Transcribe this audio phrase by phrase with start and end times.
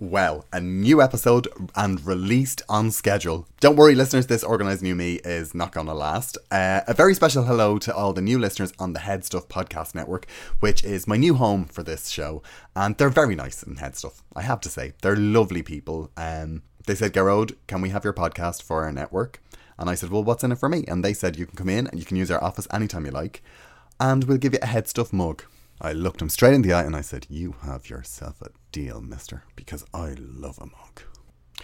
[0.00, 3.48] Well, a new episode and released on schedule.
[3.58, 6.38] Don't worry, listeners, this Organised New Me is not going to last.
[6.52, 9.96] Uh, a very special hello to all the new listeners on the Head Stuff Podcast
[9.96, 10.26] Network,
[10.60, 12.44] which is my new home for this show.
[12.76, 14.92] And they're very nice in Head Stuff, I have to say.
[15.02, 16.12] They're lovely people.
[16.16, 19.42] Um, they said, Gearóid, can we have your podcast for our network?
[19.80, 20.84] And I said, well, what's in it for me?
[20.86, 23.10] And they said, you can come in and you can use our office anytime you
[23.10, 23.42] like,
[23.98, 25.42] and we'll give you a Head Stuff mug.
[25.80, 29.00] I looked him straight in the eye and I said, You have yourself a deal,
[29.00, 31.02] mister, because I love a mug.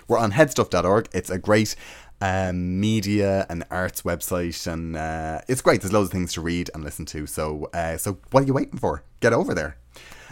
[0.08, 1.08] We're on headstuff.org.
[1.12, 1.76] It's a great
[2.20, 5.80] um, media and arts website, and uh, it's great.
[5.80, 7.26] There's loads of things to read and listen to.
[7.26, 9.02] So, uh, so what are you waiting for?
[9.20, 9.76] Get over there.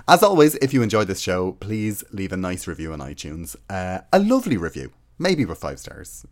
[0.09, 3.55] As always, if you enjoyed this show, please leave a nice review on iTunes.
[3.71, 6.27] Uh, a lovely review, maybe with five stars.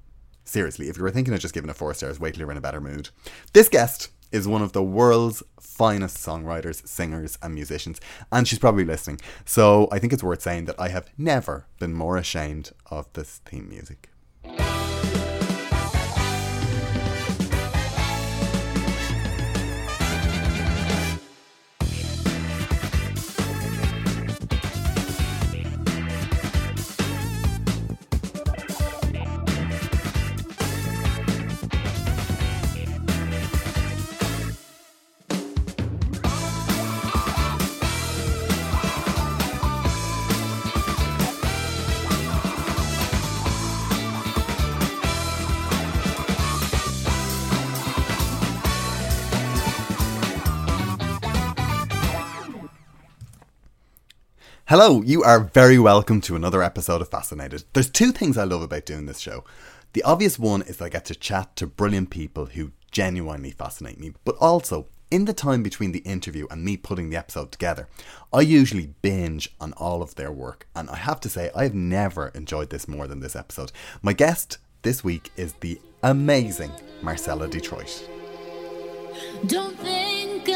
[0.45, 2.57] Seriously, if you were thinking of just giving it four stars, wait till you're in
[2.57, 3.11] a better mood.
[3.53, 8.01] This guest is one of the world's finest songwriters, singers, and musicians,
[8.31, 9.21] and she's probably listening.
[9.45, 13.41] So I think it's worth saying that I have never been more ashamed of this
[13.45, 14.11] theme music.
[54.71, 57.65] Hello, you are very welcome to another episode of Fascinated.
[57.73, 59.45] There's two things I love about doing this show.
[59.95, 63.99] The obvious one is that I get to chat to brilliant people who genuinely fascinate
[63.99, 67.89] me, but also in the time between the interview and me putting the episode together,
[68.33, 72.29] I usually binge on all of their work, and I have to say, I've never
[72.29, 73.73] enjoyed this more than this episode.
[74.03, 76.71] My guest this week is the amazing
[77.03, 78.09] Marcella Detroit.
[79.49, 80.49] Don't think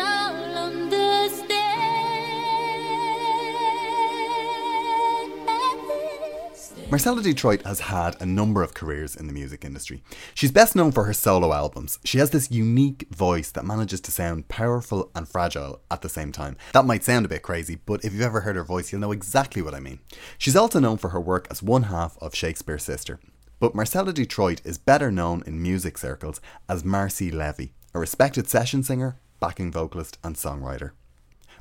[6.91, 10.03] Marcella Detroit has had a number of careers in the music industry.
[10.35, 11.99] She's best known for her solo albums.
[12.05, 16.31] She has this unique voice that manages to sound powerful and fragile at the same
[16.31, 16.57] time.
[16.73, 19.13] That might sound a bit crazy, but if you've ever heard her voice, you'll know
[19.13, 20.01] exactly what I mean.
[20.39, 23.19] She's also known for her work as one half of Shakespears Sister.
[23.59, 28.83] But Marcella Detroit is better known in music circles as Marcy Levy, a respected session
[28.83, 30.91] singer, backing vocalist, and songwriter.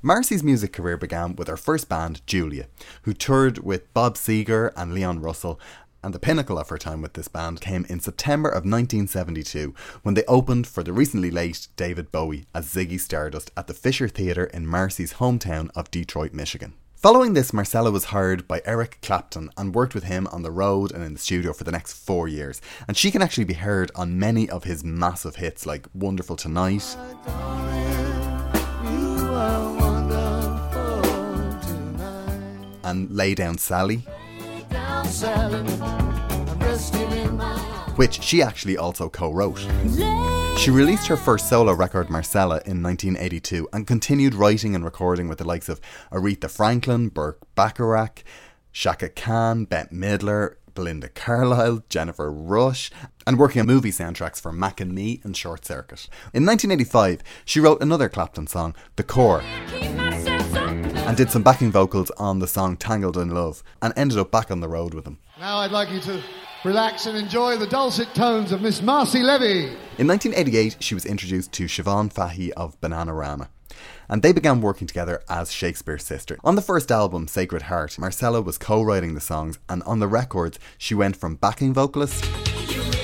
[0.06, 2.68] Marcy's music career began with her first band, Julia,
[3.04, 5.58] who toured with Bob Seger and Leon Russell,
[6.04, 10.14] and the pinnacle of her time with this band came in September of 1972 when
[10.14, 14.44] they opened for the recently late David Bowie as Ziggy Stardust at the Fisher Theatre
[14.44, 16.74] in Marcy's hometown of Detroit, Michigan.
[16.98, 20.92] Following this, Marcella was hired by Eric Clapton and worked with him on the road
[20.92, 22.60] and in the studio for the next four years.
[22.90, 26.98] And she can actually be heard on many of his massive hits like Wonderful Tonight.
[32.94, 34.06] And Lay Down Sally.
[37.96, 39.58] Which she actually also co wrote.
[40.60, 45.40] She released her first solo record, Marcella, in 1982 and continued writing and recording with
[45.40, 48.24] the likes of Aretha Franklin, Burt Bacharach,
[48.72, 52.92] Chaka Khan, Bette Midler, Belinda Carlisle, Jennifer Rush,
[53.26, 56.08] and working on movie soundtracks for Mac and Me and Short Circuit.
[56.32, 59.42] In 1985, she wrote another Clapton song, The Core
[61.06, 64.50] and did some backing vocals on the song Tangled in Love and ended up back
[64.50, 65.20] on the road with them.
[65.40, 66.24] Now I'd like you to
[66.64, 69.66] relax and enjoy the dulcet tones of Miss Marcy Levy.
[69.98, 73.50] In 1988, she was introduced to Siobhan Fahey of Bananarama.
[74.08, 76.38] And they began working together as Shakespears Sister.
[76.44, 80.08] On the first album, Sacred Heart, Marcella was co writing the songs, and on the
[80.08, 82.26] records, she went from backing vocalist
[82.68, 83.04] really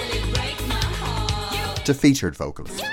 [1.83, 2.83] to featured vocalist.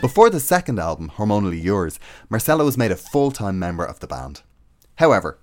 [0.00, 1.98] Before the second album, Hormonally Yours,
[2.30, 4.42] Marcella was made a full time member of the band.
[4.94, 5.40] However,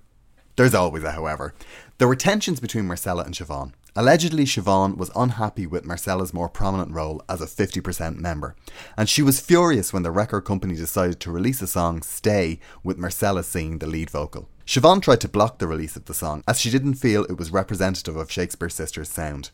[0.56, 1.54] there's always a however,
[1.98, 3.74] there were tensions between Marcella and Siobhan.
[3.94, 8.56] Allegedly, Siobhan was unhappy with Marcella's more prominent role as a 50% member,
[8.96, 12.96] and she was furious when the record company decided to release the song Stay with
[12.96, 14.48] Marcella singing the lead vocal.
[14.66, 17.50] Siobhan tried to block the release of the song as she didn't feel it was
[17.50, 19.50] representative of Shakespears Sisters' sound.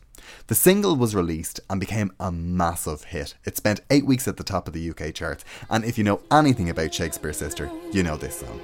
[0.47, 3.35] The single was released and became a massive hit.
[3.45, 6.21] It spent eight weeks at the top of the UK charts, and if you know
[6.31, 8.59] anything about Shakespears Sister, you know this song.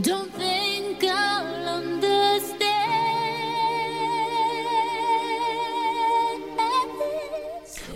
[0.00, 2.68] Don't think I'll understand.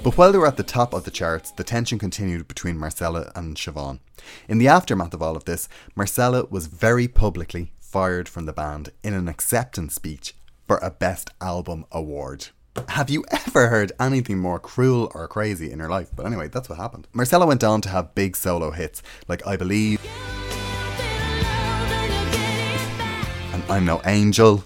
[0.02, 3.30] But while they were at the top of the charts, the tension continued between Marcella
[3.36, 4.00] and Siobhan.
[4.48, 8.90] In the aftermath of all of this, Marcella was very publicly fired from the band
[9.04, 10.34] in an acceptance speech
[10.66, 12.48] for a Best Album award.
[12.88, 16.10] Have you ever heard anything more cruel or crazy in your life?
[16.14, 17.06] But anyway, that's what happened.
[17.12, 20.00] Marcella went on to have big solo hits like I Believe
[23.52, 24.64] and I'm No Angel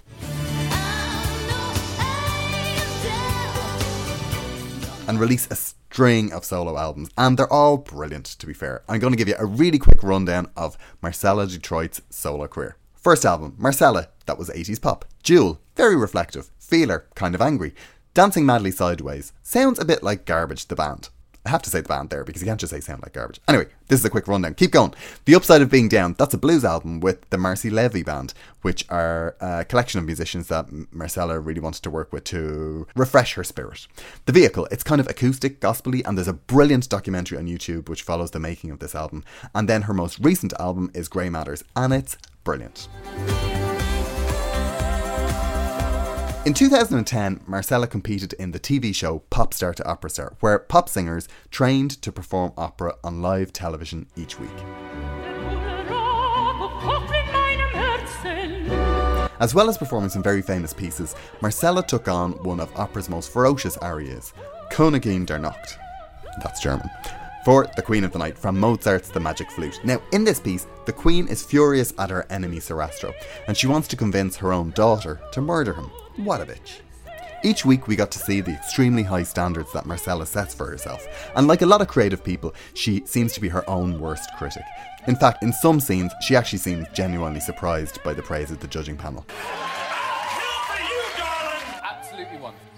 [5.08, 8.82] and release a string of solo albums, and they're all brilliant, to be fair.
[8.88, 12.76] I'm going to give you a really quick rundown of Marcella Detroit's solo career.
[12.94, 15.04] First album, Marcella, that was 80s pop.
[15.22, 16.50] Jewel, very reflective.
[16.58, 17.74] Feeler, kind of angry.
[18.14, 21.10] Dancing Madly Sideways, sounds a bit like Garbage, the band.
[21.46, 23.40] I have to say the band there because you can't just say sound like garbage.
[23.46, 24.54] Anyway, this is a quick rundown.
[24.54, 24.94] Keep going.
[25.26, 28.84] The Upside of Being Down, that's a blues album with the Marcy Levy Band, which
[28.90, 33.44] are a collection of musicians that Marcella really wanted to work with to refresh her
[33.44, 33.86] spirit.
[34.24, 38.02] The Vehicle, it's kind of acoustic, gospely, and there's a brilliant documentary on YouTube which
[38.02, 39.22] follows the making of this album.
[39.54, 42.88] And then her most recent album is Grey Matters, and it's brilliant.
[46.46, 50.88] In 2010, Marcella competed in the TV show Pop Star to Opera Star, where pop
[50.88, 54.48] singers trained to perform opera on live television each week.
[59.40, 63.32] As well as performing some very famous pieces, Marcella took on one of opera's most
[63.32, 64.32] ferocious arias,
[64.70, 65.76] Königin der Nacht.
[66.44, 66.88] That's German.
[67.44, 69.80] For the Queen of the Night from Mozart's The Magic Flute.
[69.82, 73.12] Now, in this piece, the Queen is furious at her enemy Sarastro,
[73.48, 75.90] and she wants to convince her own daughter to murder him.
[76.16, 76.80] What a bitch.
[77.44, 81.06] Each week, we got to see the extremely high standards that Marcella sets for herself,
[81.36, 84.64] and like a lot of creative people, she seems to be her own worst critic.
[85.06, 88.66] In fact, in some scenes, she actually seems genuinely surprised by the praise of the
[88.66, 89.26] judging panel.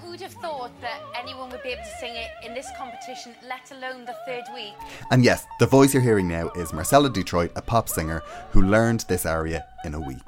[0.03, 3.35] Who would have thought that anyone would be able to sing it in this competition,
[3.49, 4.75] let alone the third week?
[5.13, 9.05] And yes, the voice you're hearing now is Marcella Detroit, a pop singer who learned
[9.09, 10.19] this aria in a week.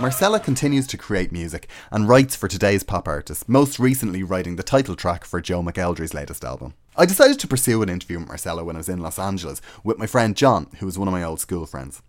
[0.00, 4.62] Marcella continues to create music and writes for today's pop artists, most recently writing the
[4.62, 6.72] title track for Joe McElderry's latest album.
[6.96, 9.98] I decided to pursue an interview with Marcella when I was in Los Angeles with
[9.98, 12.02] my friend John, who was one of my old school friends.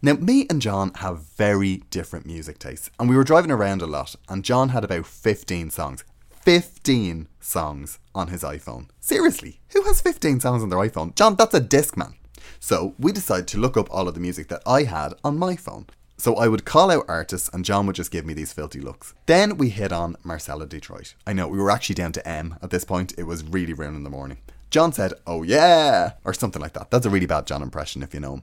[0.00, 3.86] Now, me and John have very different music tastes, and we were driving around a
[3.86, 6.04] lot, and John had about 15 songs.
[6.30, 8.88] 15 songs on his iPhone.
[9.00, 11.16] Seriously, who has 15 songs on their iPhone?
[11.16, 12.14] John, that's a Discman.
[12.60, 15.56] So we decided to look up all of the music that I had on my
[15.56, 15.86] phone.
[16.20, 19.14] So I would call out artists and John would just give me these filthy looks.
[19.26, 21.14] Then we hit on Marcella Detroit.
[21.24, 23.14] I know, we were actually down to M at this point.
[23.16, 24.38] It was really round in the morning.
[24.70, 26.90] John said, Oh yeah, or something like that.
[26.90, 28.42] That's a really bad John impression if you know him.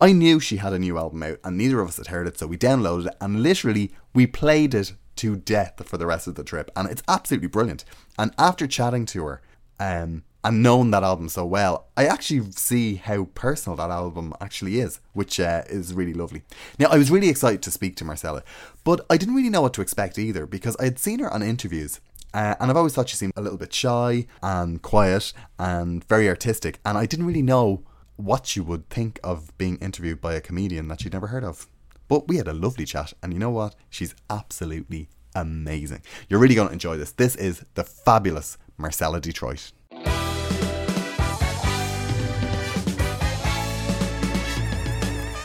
[0.00, 2.38] I knew she had a new album out and neither of us had heard it,
[2.38, 6.34] so we downloaded it and literally we played it to death for the rest of
[6.34, 6.72] the trip.
[6.74, 7.84] And it's absolutely brilliant.
[8.18, 9.42] And after chatting to her,
[9.78, 14.80] um, and known that album so well, I actually see how personal that album actually
[14.80, 16.42] is, which uh, is really lovely.
[16.78, 18.42] Now, I was really excited to speak to Marcella,
[18.84, 21.42] but I didn't really know what to expect either because I had seen her on
[21.42, 22.00] interviews.
[22.34, 26.28] Uh, and I've always thought she seemed a little bit shy and quiet and very
[26.28, 27.84] artistic, and I didn't really know
[28.16, 31.66] what she would think of being interviewed by a comedian that she'd never heard of.
[32.08, 33.74] But we had a lovely chat, and you know what?
[33.90, 36.02] She's absolutely amazing.
[36.28, 37.12] You're really going to enjoy this.
[37.12, 39.72] This is the fabulous Marcella Detroit.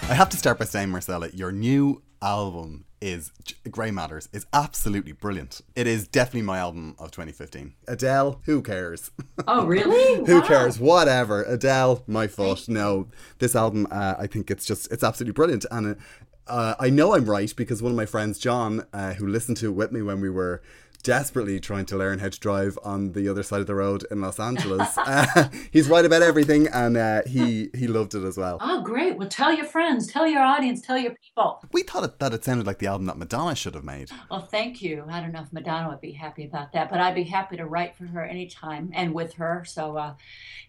[0.09, 3.33] I have to start by saying, Marcella, your new album is
[3.69, 5.59] Grey Matters is absolutely brilliant.
[5.75, 7.73] It is definitely my album of 2015.
[7.89, 9.11] Adele, who cares?
[9.45, 10.25] Oh, really?
[10.25, 10.47] who wow.
[10.47, 10.79] cares?
[10.79, 11.43] Whatever.
[11.43, 12.69] Adele, my fault.
[12.69, 13.09] No,
[13.39, 15.97] this album, uh, I think it's just it's absolutely brilliant, and
[16.47, 19.67] uh, I know I'm right because one of my friends, John, uh, who listened to
[19.67, 20.61] it with me when we were
[21.03, 24.21] desperately trying to learn how to drive on the other side of the road in
[24.21, 24.97] Los Angeles.
[24.97, 28.57] uh, he's right about everything, and uh, he he loved it as well.
[28.61, 29.17] Oh, great!
[29.17, 31.63] Well, tell your friends, tell your audience, tell your people.
[31.71, 34.09] We thought it, that it sounded like the album that Madonna should have made.
[34.29, 35.05] Well, thank you.
[35.09, 37.65] I don't know if Madonna would be happy about that, but I'd be happy to
[37.65, 39.63] write for her anytime and with her.
[39.65, 40.13] So, uh,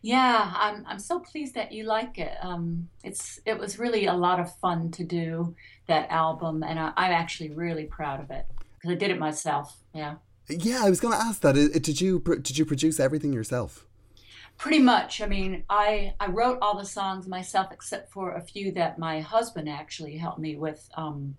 [0.02, 2.37] yeah, I'm I'm so pleased that you like it.
[2.42, 5.54] Um, it's it was really a lot of fun to do
[5.87, 8.47] that album, and I, I'm actually really proud of it
[8.88, 9.76] because I did it myself.
[9.95, 10.16] Yeah.
[10.49, 11.54] Yeah, I was going to ask that.
[11.54, 13.87] Did you did you produce everything yourself?
[14.57, 15.21] Pretty much.
[15.21, 19.21] I mean, I I wrote all the songs myself, except for a few that my
[19.21, 21.37] husband actually helped me with um,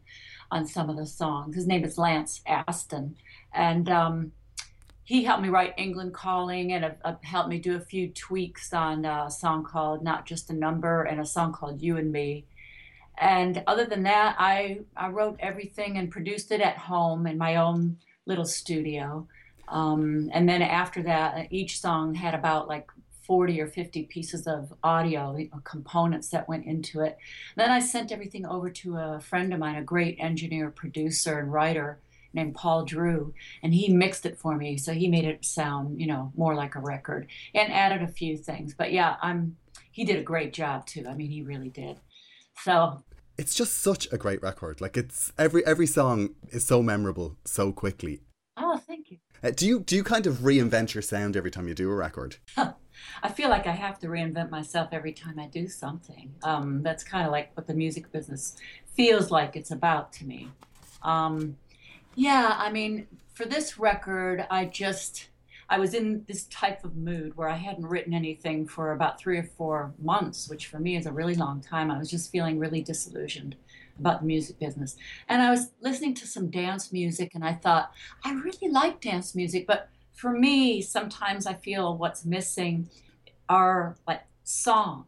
[0.52, 1.56] on some of the songs.
[1.56, 3.16] His name is Lance Aston,
[3.52, 4.32] and um,
[5.04, 8.74] he helped me write England Calling, and uh, uh, helped me do a few tweaks
[8.74, 12.46] on a song called Not Just a Number and a song called You and Me.
[13.20, 17.58] And other than that, I I wrote everything and produced it at home in my
[17.58, 19.28] own little studio.
[19.68, 22.90] Um, and then after that, each song had about like
[23.30, 27.18] 40 or 50 pieces of audio components that went into it.
[27.56, 31.54] Then I sent everything over to a friend of mine, a great engineer, producer, and
[31.54, 32.00] writer
[32.34, 34.78] named Paul Drew, and he mixed it for me.
[34.78, 38.38] So he made it sound, you know, more like a record and added a few
[38.38, 38.74] things.
[38.74, 39.58] But yeah, I'm
[39.92, 41.06] he did a great job too.
[41.08, 42.00] I mean, he really did.
[42.64, 43.04] So
[43.40, 44.82] it's just such a great record.
[44.82, 48.20] Like it's every every song is so memorable so quickly.
[48.58, 49.18] Oh, thank you.
[49.42, 51.96] Uh, do you do you kind of reinvent your sound every time you do a
[51.96, 52.36] record?
[53.24, 56.34] I feel like I have to reinvent myself every time I do something.
[56.44, 58.58] Um, that's kind of like what the music business
[58.94, 60.50] feels like it's about to me.
[61.02, 61.56] Um,
[62.16, 65.29] yeah, I mean, for this record, I just
[65.70, 69.38] I was in this type of mood where I hadn't written anything for about three
[69.38, 71.92] or four months, which for me is a really long time.
[71.92, 73.56] I was just feeling really disillusioned
[74.00, 74.96] about the music business.
[75.28, 77.92] And I was listening to some dance music and I thought,
[78.24, 82.90] I really like dance music, but for me, sometimes I feel what's missing
[83.48, 85.06] are like songs.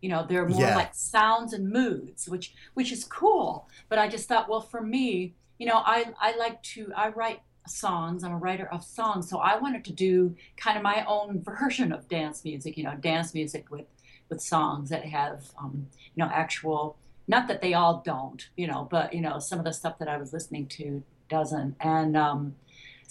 [0.00, 0.76] You know, they're more yeah.
[0.76, 3.68] like sounds and moods, which which is cool.
[3.90, 7.40] But I just thought, well, for me, you know, I I like to I write
[7.66, 8.24] songs.
[8.24, 11.92] I'm a writer of songs, so I wanted to do kind of my own version
[11.92, 12.76] of dance music.
[12.76, 13.86] You know, dance music with
[14.28, 16.96] with songs that have um, you know actual.
[17.28, 20.08] Not that they all don't, you know, but you know some of the stuff that
[20.08, 22.56] I was listening to doesn't, and um,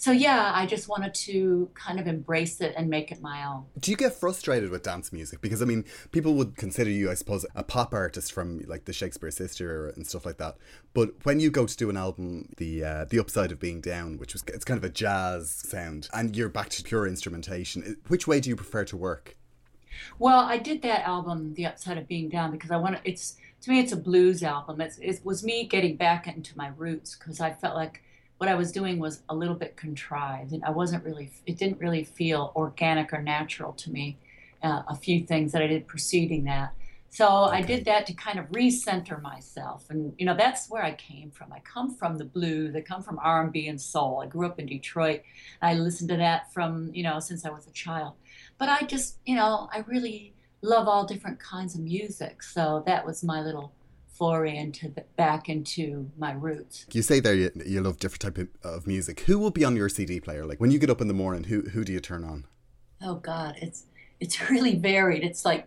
[0.00, 3.66] so yeah, I just wanted to kind of embrace it and make it my own.
[3.78, 5.42] Do you get frustrated with dance music?
[5.42, 8.94] Because I mean, people would consider you, I suppose, a pop artist from like the
[8.94, 10.56] Shakespears Sister and stuff like that.
[10.94, 14.16] But when you go to do an album, the uh, the upside of being down,
[14.16, 17.98] which was it's kind of a jazz sound, and you're back to pure instrumentation.
[18.08, 19.36] Which way do you prefer to work?
[20.18, 23.36] Well, I did that album, The Upside of Being Down, because I want to, it's
[23.60, 24.80] to me it's a blues album.
[24.80, 28.02] It's, it was me getting back into my roots because I felt like
[28.40, 31.30] what I was doing was a little bit contrived, and I wasn't really.
[31.44, 34.16] It didn't really feel organic or natural to me.
[34.62, 36.72] Uh, a few things that I did preceding that.
[37.10, 37.58] So okay.
[37.58, 41.30] I did that to kind of recenter myself, and you know that's where I came
[41.30, 41.52] from.
[41.52, 42.74] I come from the blues.
[42.74, 44.22] I come from R and B and soul.
[44.24, 45.20] I grew up in Detroit.
[45.60, 48.14] I listened to that from you know since I was a child.
[48.56, 50.32] But I just you know I really
[50.62, 52.42] love all different kinds of music.
[52.42, 53.74] So that was my little
[54.20, 56.84] foray into the, back into my roots.
[56.92, 59.20] You say there you, you love different type of music.
[59.20, 60.44] Who will be on your CD player?
[60.44, 62.44] Like when you get up in the morning, who who do you turn on?
[63.02, 63.86] Oh God, it's
[64.20, 65.24] it's really varied.
[65.24, 65.66] It's like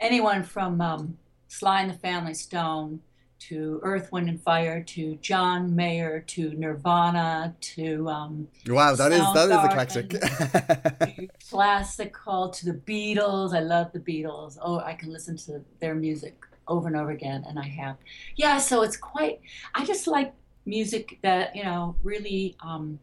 [0.00, 1.16] anyone from um,
[1.46, 3.00] Sly and the Family Stone
[3.48, 9.20] to Earth, Wind and Fire to John Mayer to Nirvana to um, wow, that is
[9.32, 11.30] that is eclectic.
[11.48, 13.54] classical to the Beatles.
[13.54, 14.58] I love the Beatles.
[14.60, 16.34] Oh, I can listen to their music
[16.68, 17.96] over and over again, and I have.
[18.36, 19.40] Yeah, so it's quite.
[19.74, 22.98] I just like music that you know really um,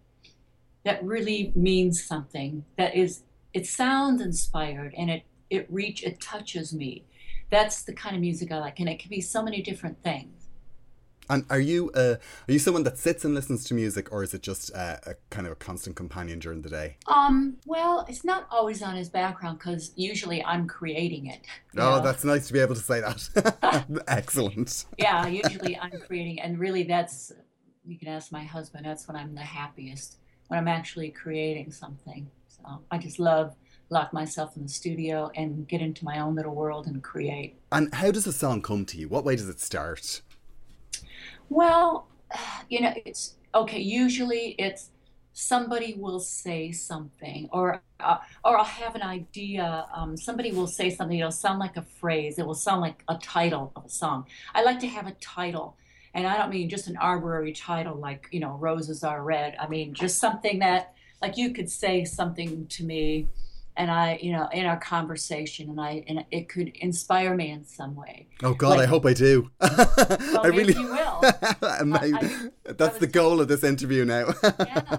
[0.86, 2.66] that really means something.
[2.78, 3.24] That is,
[3.54, 7.06] it sounds inspired, and it it reach it touches me.
[7.50, 10.38] That's the kind of music I like, and it can be so many different things.
[11.30, 12.16] And are you uh,
[12.48, 15.16] are you someone that sits and listens to music, or is it just uh, a
[15.30, 16.98] kind of a constant companion during the day?
[17.08, 21.42] Um, well, it's not always on his background because usually I'm creating it.
[21.78, 22.02] Oh, know?
[22.02, 23.86] that's nice to be able to say that.
[24.08, 24.86] Excellent.
[24.98, 27.32] yeah, usually I'm creating, and really, that's
[27.86, 28.86] you can ask my husband.
[28.86, 30.18] That's when I'm the happiest
[30.48, 32.30] when I'm actually creating something.
[32.48, 33.56] So I just love
[33.92, 37.58] lock myself in the studio and get into my own little world and create.
[37.72, 39.08] And how does a song come to you?
[39.08, 40.22] What way does it start?
[41.50, 42.08] Well,
[42.70, 43.79] you know, it's okay.
[43.79, 44.91] Usually, it's
[45.34, 49.86] somebody will say something, or uh, or I'll have an idea.
[49.94, 51.18] Um, somebody will say something.
[51.18, 52.39] It'll sound like a phrase.
[52.39, 54.25] It will sound like a title of a song.
[54.53, 55.75] I like to have a title,
[56.13, 59.68] and I don't mean just an arbitrary title like you know "Roses Are Red." I
[59.68, 63.27] mean just something that like you could say something to me
[63.80, 67.66] and I, you know, in our conversation, and I, and it could inspire me in
[67.66, 68.28] some way.
[68.44, 69.50] Oh God, like, I hope I do.
[69.62, 71.20] well, I really you will.
[71.24, 74.34] I, that's the goal of this interview now.
[74.44, 74.98] yeah.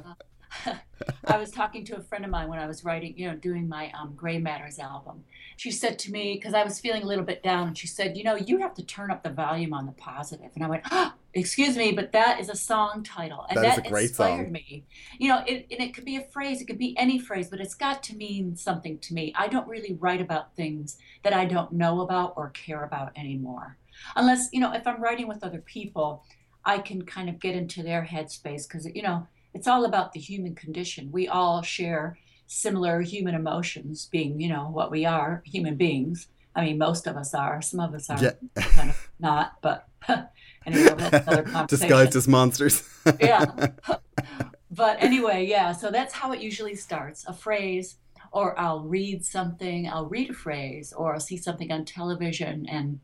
[1.27, 3.69] I was talking to a friend of mine when I was writing, you know, doing
[3.69, 5.25] my um, Grey Matters album.
[5.57, 8.17] She said to me, because I was feeling a little bit down, and she said,
[8.17, 10.51] You know, you have to turn up the volume on the positive.
[10.55, 13.79] And I went, oh, excuse me, but that is a song title, and That that,
[13.79, 14.53] is a great inspired song.
[14.53, 14.85] me.
[15.19, 17.61] You know, it, and it could be a phrase, it could be any phrase, but
[17.61, 19.33] it's got to mean something to me.
[19.37, 23.77] I don't really write about things that I don't know about or care about anymore,
[24.17, 26.25] unless you know, if I'm writing with other people,
[26.65, 30.21] I can kind of get into their headspace because you know, it's all about the
[30.21, 31.11] human condition.
[31.13, 36.29] We all share similar human emotions, being you know what we are, human beings.
[36.55, 37.63] I mean, most of us are.
[37.63, 38.33] Some of us are Yeah.
[38.57, 39.89] kind of not, but
[40.67, 41.67] anyway, that's another conversation.
[41.69, 42.83] Disguised as monsters.
[43.21, 43.45] yeah.
[44.71, 45.73] but anyway, yeah.
[45.73, 47.25] So that's how it usually starts.
[47.29, 47.97] A phrase,
[48.33, 49.89] or I'll read something.
[49.89, 53.01] I'll read a phrase, or I'll see something on television, and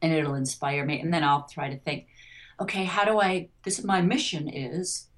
[0.00, 0.98] and it'll inspire me.
[1.00, 2.06] And then I'll try to think,
[2.58, 3.48] okay, how do I?
[3.64, 5.08] This my mission is.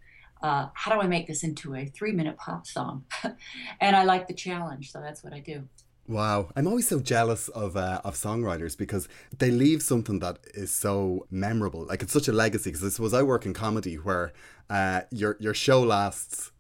[0.43, 3.05] Uh, how do I make this into a three-minute pop song?
[3.81, 5.65] and I like the challenge, so that's what I do.
[6.07, 10.71] Wow, I'm always so jealous of uh, of songwriters because they leave something that is
[10.71, 11.87] so memorable.
[11.87, 12.71] Like it's such a legacy.
[12.71, 14.35] Because I suppose I work in comedy where
[14.69, 16.53] uh, your your show lasts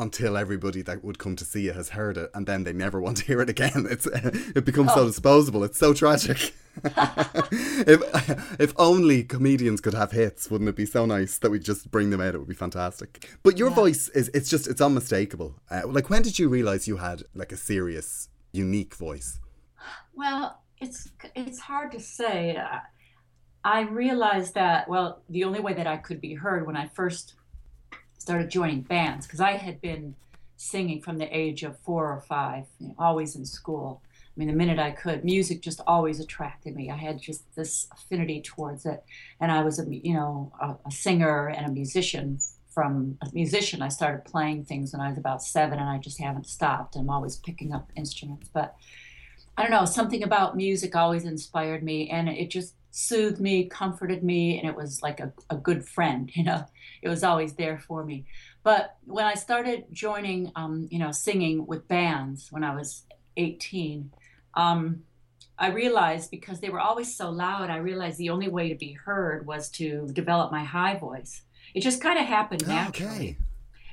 [0.00, 3.00] until everybody that would come to see it has heard it, and then they never
[3.00, 3.86] want to hear it again.
[3.90, 5.62] It's it becomes so disposable.
[5.64, 6.54] It's so tragic.
[6.84, 11.90] if if only comedians could have hits, wouldn't it be so nice that we just
[11.90, 12.34] bring them out?
[12.34, 13.28] It would be fantastic.
[13.42, 15.56] But your voice is it's just it's unmistakable.
[15.70, 19.38] Uh, like when did you realize you had like a serious, unique voice?
[20.14, 22.56] Well, it's it's hard to say.
[23.62, 27.34] I realized that well, the only way that I could be heard when I first
[28.20, 30.14] started joining bands, because I had been
[30.56, 34.02] singing from the age of four or five, you know, always in school.
[34.14, 36.90] I mean, the minute I could, music just always attracted me.
[36.90, 39.02] I had just this affinity towards it,
[39.40, 42.38] and I was a you know a, a singer and a musician.
[42.68, 46.20] From a musician, I started playing things when I was about seven, and I just
[46.20, 46.94] haven't stopped.
[46.94, 48.76] I'm always picking up instruments, but
[49.56, 54.22] I don't know, something about music always inspired me and it just soothed me, comforted
[54.24, 56.64] me, and it was like a, a good friend, you know.
[57.02, 58.26] It was always there for me.
[58.62, 63.04] But when I started joining, um, you know, singing with bands when I was
[63.36, 64.12] 18,
[64.54, 65.04] um,
[65.58, 68.92] I realized because they were always so loud, I realized the only way to be
[68.92, 71.42] heard was to develop my high voice.
[71.74, 73.38] It just kind of happened naturally Okay.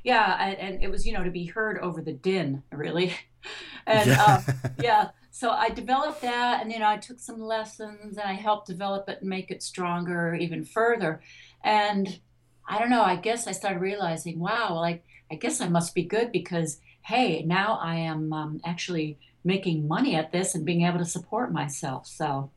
[0.03, 3.13] yeah and, and it was you know to be heard over the din really
[3.87, 4.17] and Yeah.
[4.17, 4.41] uh,
[4.77, 8.67] yeah so i developed that and you know i took some lessons and i helped
[8.67, 11.21] develop it and make it stronger even further.
[11.63, 12.19] And
[12.67, 16.03] i don't know i guess i started realizing wow like i guess i must be
[16.03, 20.99] good because hey now i am um, actually making money at this and being able
[20.99, 22.05] to support myself.
[22.05, 22.51] So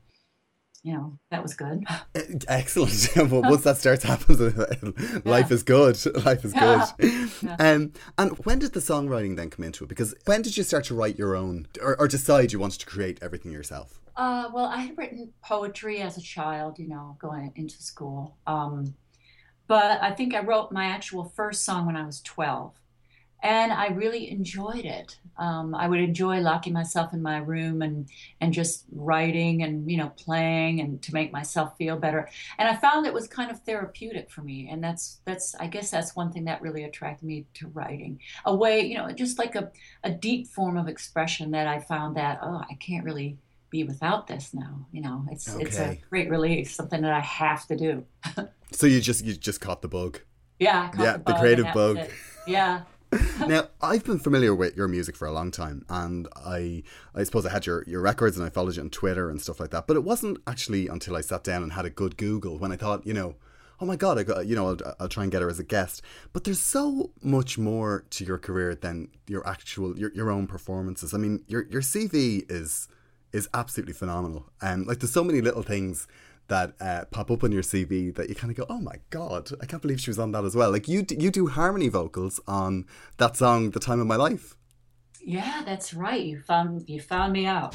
[0.82, 1.84] you know that was good
[2.48, 3.08] Excellent.
[3.30, 4.54] well, once that starts happening,
[5.24, 5.96] life is good.
[6.24, 6.86] Life is Yeah.
[6.98, 7.30] good.
[7.58, 9.88] Um, and when did the songwriting then come into it?
[9.88, 12.86] Because when did you start to write your own, or, or decide you wanted to
[12.86, 14.00] create everything yourself?
[14.16, 18.36] Uh, well, I had written poetry as a child, you know, going into school.
[18.46, 18.94] Um,
[19.66, 22.74] but I think I wrote my actual first song when I was 12.
[23.42, 25.18] And I really enjoyed it.
[25.38, 28.08] Um, I would enjoy locking myself in my room and,
[28.40, 32.28] and just writing and, you know, playing and to make myself feel better.
[32.58, 34.68] And I found it was kind of therapeutic for me.
[34.70, 38.20] And that's, that's I guess that's one thing that really attracted me to writing.
[38.44, 39.70] A way, you know, just like a,
[40.04, 43.38] a deep form of expression that I found that, oh, I can't really
[43.70, 44.86] be without this now.
[44.92, 48.04] You know, it's it's a great release, something that I have to do.
[48.72, 50.20] So you just you just caught the bug.
[50.60, 51.96] Yeah, Yeah, the bug and creative bug.
[51.98, 52.10] it.
[52.46, 52.82] Yeah.
[53.46, 56.82] now I've been familiar with your music for a long time, and I
[57.14, 59.58] I suppose I had your, your records and I followed you on Twitter and stuff
[59.58, 59.86] like that.
[59.86, 62.76] But it wasn't actually until I sat down and had a good Google when I
[62.76, 63.34] thought, you know,
[63.80, 65.64] oh my god, I got you know I'll, I'll try and get her as a
[65.64, 66.02] guest.
[66.32, 71.12] But there's so much more to your career than your actual your, your own performances.
[71.12, 72.88] I mean, your your CV is
[73.32, 76.06] is absolutely phenomenal, and like there's so many little things
[76.50, 79.50] that uh, pop up on your CV that you kind of go, oh my god,
[79.62, 80.70] I can't believe she was on that as well.
[80.70, 82.84] Like you, you do harmony vocals on
[83.16, 84.54] that song, "The Time of My Life."
[85.22, 86.20] Yeah, that's right.
[86.20, 87.74] You found you found me out.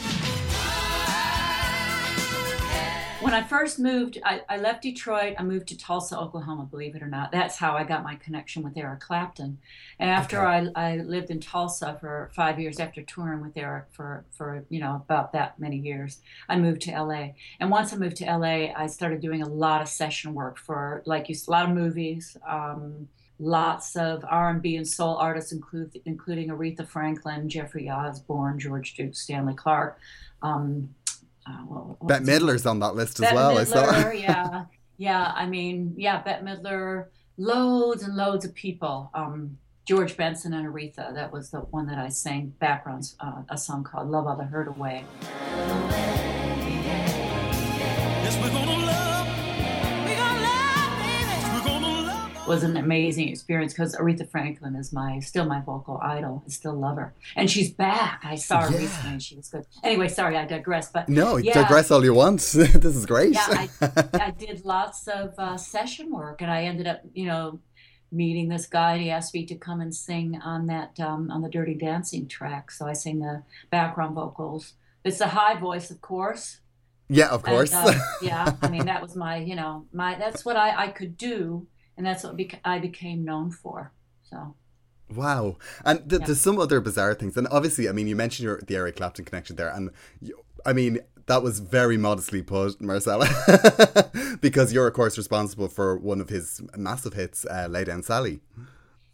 [3.25, 5.33] When I first moved, I, I left Detroit.
[5.39, 6.67] I moved to Tulsa, Oklahoma.
[6.69, 9.57] Believe it or not, that's how I got my connection with Eric Clapton.
[9.97, 14.25] And after I, I lived in Tulsa for five years, after touring with Eric for
[14.29, 17.29] for you know about that many years, I moved to LA.
[17.59, 21.01] And once I moved to LA, I started doing a lot of session work for
[21.07, 22.37] like you, a lot of movies.
[22.47, 23.09] Um,
[23.39, 29.55] lots of R&B and soul artists, include, including Aretha Franklin, Jeffrey Osborne, George Duke, Stanley
[29.55, 29.97] Clarke.
[30.43, 30.93] Um,
[31.45, 32.25] uh, what Bette?
[32.25, 33.57] Midler's on that list as Bette well.
[33.57, 33.85] I saw.
[33.85, 34.65] Midler, yeah,
[34.97, 35.31] yeah.
[35.35, 39.11] I mean, yeah, Bette Midler, loads and loads of people.
[39.13, 41.13] Um, George Benson and Aretha.
[41.13, 44.45] That was the one that I sang backgrounds, uh, a song called "Love All the
[44.45, 45.05] Hurt Away."
[52.47, 56.43] Was an amazing experience because Aretha Franklin is my still my vocal idol.
[56.45, 58.21] I still love her, and she's back.
[58.23, 58.77] I saw her yeah.
[58.77, 59.65] recently, and she was good.
[59.83, 60.91] Anyway, sorry, I digress.
[60.91, 62.39] But no, yeah, digress all you want.
[62.41, 63.33] this is great.
[63.33, 63.69] Yeah, I,
[64.13, 67.59] I did lots of uh, session work, and I ended up, you know,
[68.11, 68.97] meeting this guy.
[68.97, 72.71] He asked me to come and sing on that um, on the Dirty Dancing track.
[72.71, 74.73] So I sing the background vocals.
[75.03, 76.61] It's a high voice, of course.
[77.07, 77.71] Yeah, of course.
[77.71, 80.87] And, uh, yeah, I mean that was my, you know, my that's what I, I
[80.87, 83.91] could do and that's what I became known for.
[84.29, 84.55] So.
[85.13, 86.25] Wow, and th- yeah.
[86.25, 89.25] there's some other bizarre things, and obviously, I mean, you mentioned your, the Eric Clapton
[89.25, 93.27] connection there, and you, I mean, that was very modestly put, Marcella,
[94.41, 98.41] because you're of course responsible for one of his massive hits, uh, "Lay Down Sally."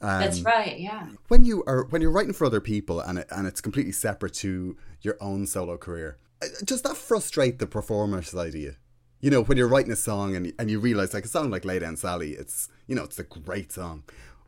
[0.02, 0.80] Um, That's right.
[0.80, 1.08] Yeah.
[1.28, 4.34] When you are when you're writing for other people and it, and it's completely separate
[4.36, 8.76] to your own solo career, uh, does that frustrate the performer side of you?
[9.22, 11.64] You know, when you're writing a song and and you realize like a song like
[11.64, 14.04] Lay Down Sally, it's you know, it's a great song.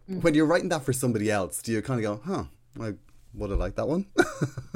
[0.09, 0.21] Mm.
[0.23, 2.43] When you're writing that for somebody else, do you kind of go, huh,
[2.81, 2.93] I
[3.33, 4.07] would have liked that one?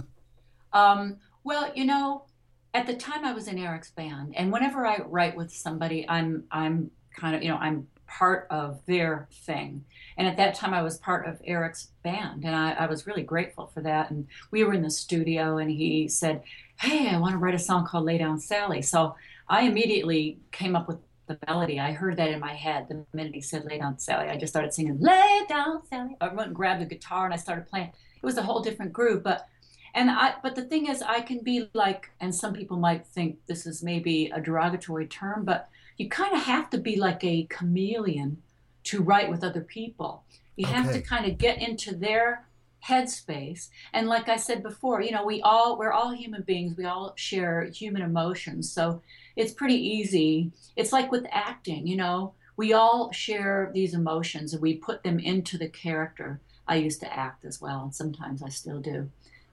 [0.74, 2.26] um, well, you know,
[2.74, 6.44] at the time I was in Eric's band, and whenever I write with somebody, I'm
[6.52, 9.84] I'm kind of you know I'm part of their thing.
[10.18, 13.22] And at that time, I was part of Eric's band, and I, I, was really
[13.22, 14.10] grateful for that.
[14.10, 16.44] And we were in the studio, and he said,
[16.80, 19.16] "Hey, I want to write a song called Lay Down Sally." So
[19.50, 21.80] I immediately came up with the melody.
[21.80, 24.54] I heard that in my head the minute he said "Lay down, Sally." I just
[24.54, 27.88] started singing "Lay down, Sally." I went and grabbed the guitar and I started playing.
[27.88, 29.48] It was a whole different groove, but
[29.94, 30.36] and I.
[30.42, 33.84] But the thing is, I can be like, and some people might think this is
[33.84, 38.42] maybe a derogatory term, but you kind of have to be like a chameleon
[38.86, 40.24] to write with other people.
[40.56, 40.76] You okay.
[40.76, 42.48] have to kind of get into their
[42.86, 46.86] headspace and like i said before you know we all we're all human beings we
[46.86, 49.02] all share human emotions so
[49.38, 50.52] it's pretty easy.
[50.76, 55.20] It's like with acting, you know, we all share these emotions and we put them
[55.20, 56.42] into the character.
[56.68, 59.10] I used to act as well, and sometimes I still do.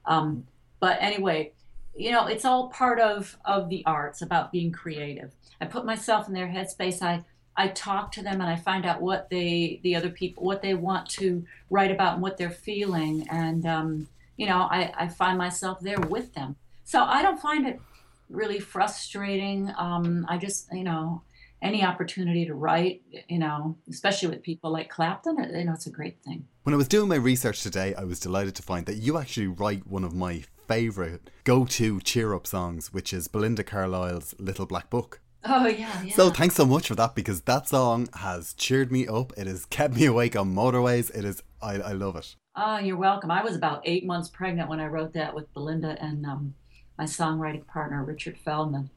[0.07, 0.47] Um,
[0.81, 1.53] but anyway,
[1.94, 5.33] you know, it's all part of of the arts about being creative.
[5.61, 7.03] I put myself in their headspace.
[7.03, 7.23] I
[7.57, 10.75] I talk to them and I find out what they the other people what they
[10.75, 15.38] want to write about and what they're feeling, and um, you know, I I find
[15.38, 16.57] myself there with them.
[16.85, 17.81] So I don't find it
[18.29, 19.73] really frustrating.
[19.77, 21.23] Um, I just, you know,
[21.63, 25.91] any opportunity to write, you know, especially with people like Clapton, you know, it's a
[25.91, 26.47] great thing.
[26.65, 29.47] When I was doing my research today, I was delighted to find that you actually
[29.47, 34.67] write one of my favourite go to cheer up songs, which is Belinda Carlisle's Little
[34.67, 35.21] Black Book.
[35.47, 36.15] Oh, yeah, yeah.
[36.15, 39.33] So thanks so much for that because that song has cheered me up.
[39.37, 41.15] It has kept me awake on motorways.
[41.15, 42.35] It is, I, I love it.
[42.57, 43.31] Oh, you're welcome.
[43.31, 46.55] I was about eight months pregnant when I wrote that with Belinda, and um,
[46.98, 48.90] my songwriting partner, Richard Feldman.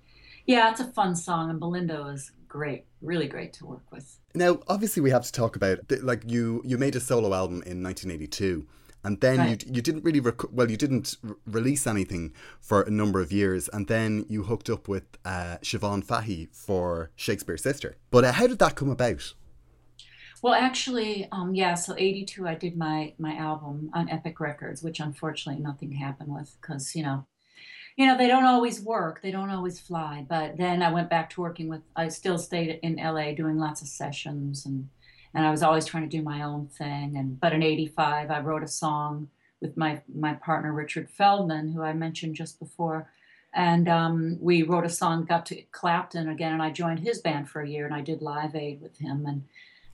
[0.45, 4.17] Yeah, it's a fun song, and Belinda is great, really great to work with.
[4.33, 6.61] Now, obviously, we have to talk about like you.
[6.63, 8.65] You made a solo album in 1982,
[9.03, 9.65] and then right.
[9.65, 13.31] you you didn't really rec- well, you didn't r- release anything for a number of
[13.31, 17.97] years, and then you hooked up with uh, Siobhan Fahey for Shakespears Sister.
[18.11, 19.33] But uh, how did that come about?
[20.41, 21.73] Well, actually, um, yeah.
[21.73, 26.55] So '82, I did my my album on Epic Records, which unfortunately nothing happened with
[26.61, 27.25] because you know
[27.97, 30.23] you know, they don't always work, they don't always fly.
[30.29, 33.81] But then I went back to working with, I still stayed in LA doing lots
[33.81, 34.87] of sessions and,
[35.33, 37.17] and I was always trying to do my own thing.
[37.17, 39.29] And, but in 85, I wrote a song
[39.61, 43.09] with my, my partner, Richard Feldman, who I mentioned just before.
[43.53, 47.49] And um, we wrote a song, got to Clapton again, and I joined his band
[47.49, 49.25] for a year and I did Live Aid with him.
[49.25, 49.43] And,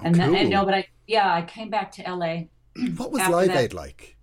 [0.02, 0.26] and, cool.
[0.26, 2.44] then, and no, but I, yeah, I came back to LA.
[2.98, 3.58] What was Live that.
[3.58, 4.18] Aid like?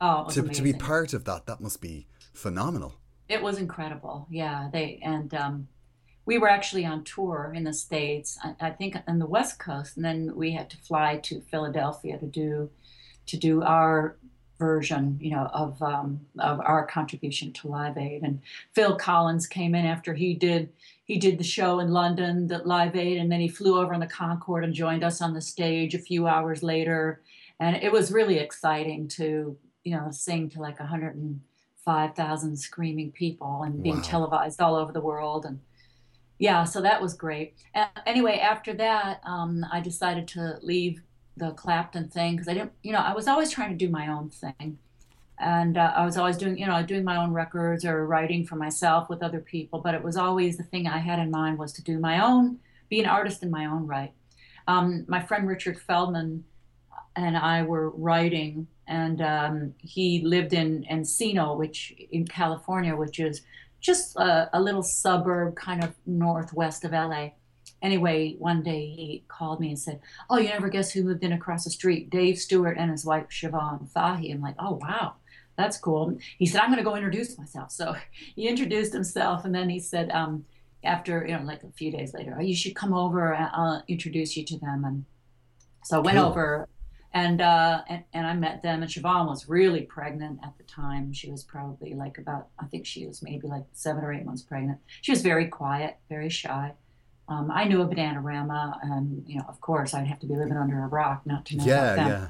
[0.00, 3.00] Oh, to, to be part of that, that must be phenomenal.
[3.28, 4.26] It was incredible.
[4.30, 5.68] Yeah, they and um,
[6.26, 8.38] we were actually on tour in the states.
[8.42, 12.18] I, I, think on the West Coast, and then we had to fly to Philadelphia
[12.18, 12.70] to do
[13.26, 14.16] to do our
[14.58, 18.22] version, you know, of um, of our contribution to Live Aid.
[18.22, 18.40] And
[18.74, 20.70] Phil Collins came in after he did
[21.04, 24.00] he did the show in London, the Live Aid, and then he flew over on
[24.00, 27.22] the Concorde and joined us on the stage a few hours later.
[27.60, 31.40] And it was really exciting to you know sing to like a hundred and
[31.84, 34.02] 5,000 screaming people and being wow.
[34.02, 35.44] televised all over the world.
[35.44, 35.60] And
[36.38, 37.54] yeah, so that was great.
[37.74, 41.02] Uh, anyway, after that, um, I decided to leave
[41.36, 44.08] the Clapton thing because I didn't, you know, I was always trying to do my
[44.08, 44.78] own thing.
[45.38, 48.54] And uh, I was always doing, you know, doing my own records or writing for
[48.54, 49.80] myself with other people.
[49.80, 52.58] But it was always the thing I had in mind was to do my own,
[52.88, 54.12] be an artist in my own right.
[54.68, 56.44] Um, my friend Richard Feldman
[57.16, 63.42] and I were writing and um, he lived in Encino, which in California, which is
[63.80, 67.30] just a, a, little suburb kind of northwest of LA.
[67.82, 71.32] anyway, one day he called me and said, "Oh, you never guess who moved in
[71.32, 72.10] across the street?
[72.10, 75.14] Dave Stewart and his wife Siobhan Fahey." I'm like, "Oh, wow."
[75.56, 76.18] That's cool.
[76.38, 77.70] He said, I'm going to go introduce myself.
[77.70, 77.94] So
[78.34, 79.44] he introduced himself.
[79.44, 80.44] And then he said, um,
[80.82, 83.34] after, you know, like a few days later, oh, you should come over.
[83.34, 84.84] I'll introduce you to them.
[84.84, 85.04] And
[85.84, 86.26] so I went cool.
[86.26, 86.68] over
[87.14, 88.82] and, uh, and, and I met them.
[88.82, 91.12] And Siobhan was really pregnant at the time.
[91.12, 94.42] She was probably like about, I think she was maybe like seven or eight months
[94.42, 94.78] pregnant.
[95.00, 96.72] She was very quiet, very shy.
[97.28, 100.58] Um, I knew of Bananarama, and you know, of course, I'd have to be living
[100.58, 102.08] under a rock not to know yeah, about them.
[102.08, 102.28] Yeah,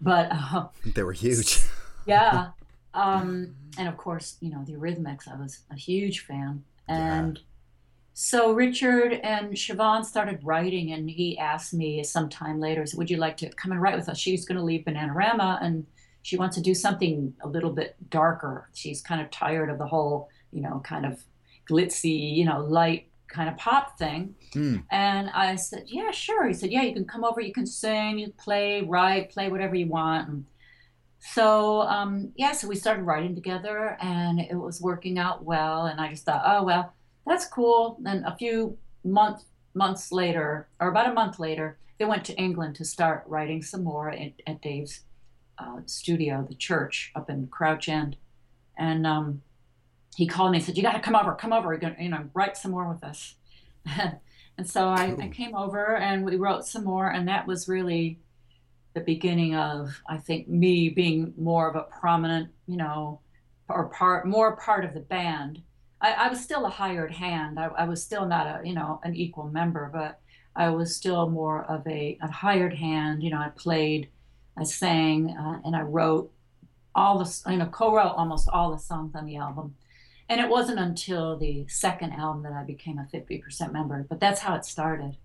[0.00, 1.60] But uh, they were huge.
[2.06, 2.52] yeah,
[2.94, 5.30] um, and of course, you know, the Eurythmics.
[5.30, 7.44] I was a huge fan, and yeah.
[8.22, 13.38] So Richard and Siobhan started writing, and he asked me sometime later, "Would you like
[13.38, 15.86] to come and write with us?" She's going to leave Bananarama, and
[16.20, 18.68] she wants to do something a little bit darker.
[18.74, 21.24] She's kind of tired of the whole, you know, kind of
[21.66, 24.34] glitzy, you know, light kind of pop thing.
[24.54, 24.84] Mm.
[24.90, 26.46] And I said, Yeah, sure.
[26.46, 29.76] He said, Yeah, you can come over, you can sing, you play, write, play whatever
[29.76, 30.28] you want.
[30.28, 30.44] And
[31.20, 35.86] so um, yeah, so we started writing together, and it was working out well.
[35.86, 36.92] And I just thought, oh well,
[37.26, 37.98] that's cool.
[38.04, 42.74] And a few months months later, or about a month later, they went to England
[42.76, 45.00] to start writing some more at, at Dave's
[45.58, 48.16] uh, studio, the church up in Crouch End,
[48.76, 49.42] and um,
[50.16, 52.08] he called me and said, "You got to come over, come over, You're gonna, you
[52.08, 53.34] know, write some more with us."
[54.58, 58.18] and so I, I came over and we wrote some more, and that was really
[58.94, 63.20] the beginning of I think me being more of a prominent, you know,
[63.68, 65.62] or part more part of the band.
[66.00, 67.58] I, I was still a hired hand.
[67.58, 70.20] I, I, was still not a you know an equal member, but
[70.56, 73.22] I was still more of a, a hired hand.
[73.22, 74.08] You know, I played,
[74.56, 76.32] I sang, uh, and I wrote
[76.94, 79.74] all the you know co-wrote almost all the songs on the album.
[80.28, 84.40] And it wasn't until the second album that I became a 50% member, but that's
[84.40, 85.16] how it started.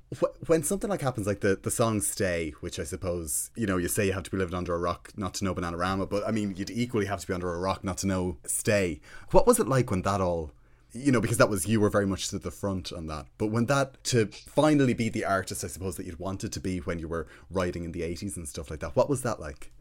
[0.48, 3.88] When something like happens, like the, the song Stay, which I suppose, you know, you
[3.88, 6.32] say you have to be living under a rock not to know Bananarama, but I
[6.32, 9.00] mean, you'd equally have to be under a rock not to know Stay.
[9.30, 10.54] What was it like when that all
[10.96, 13.26] you know, because that was you were very much to the front on that.
[13.38, 16.78] But when that to finally be the artist, I suppose that you'd wanted to be
[16.78, 18.96] when you were writing in the eighties and stuff like that.
[18.96, 19.72] What was that like?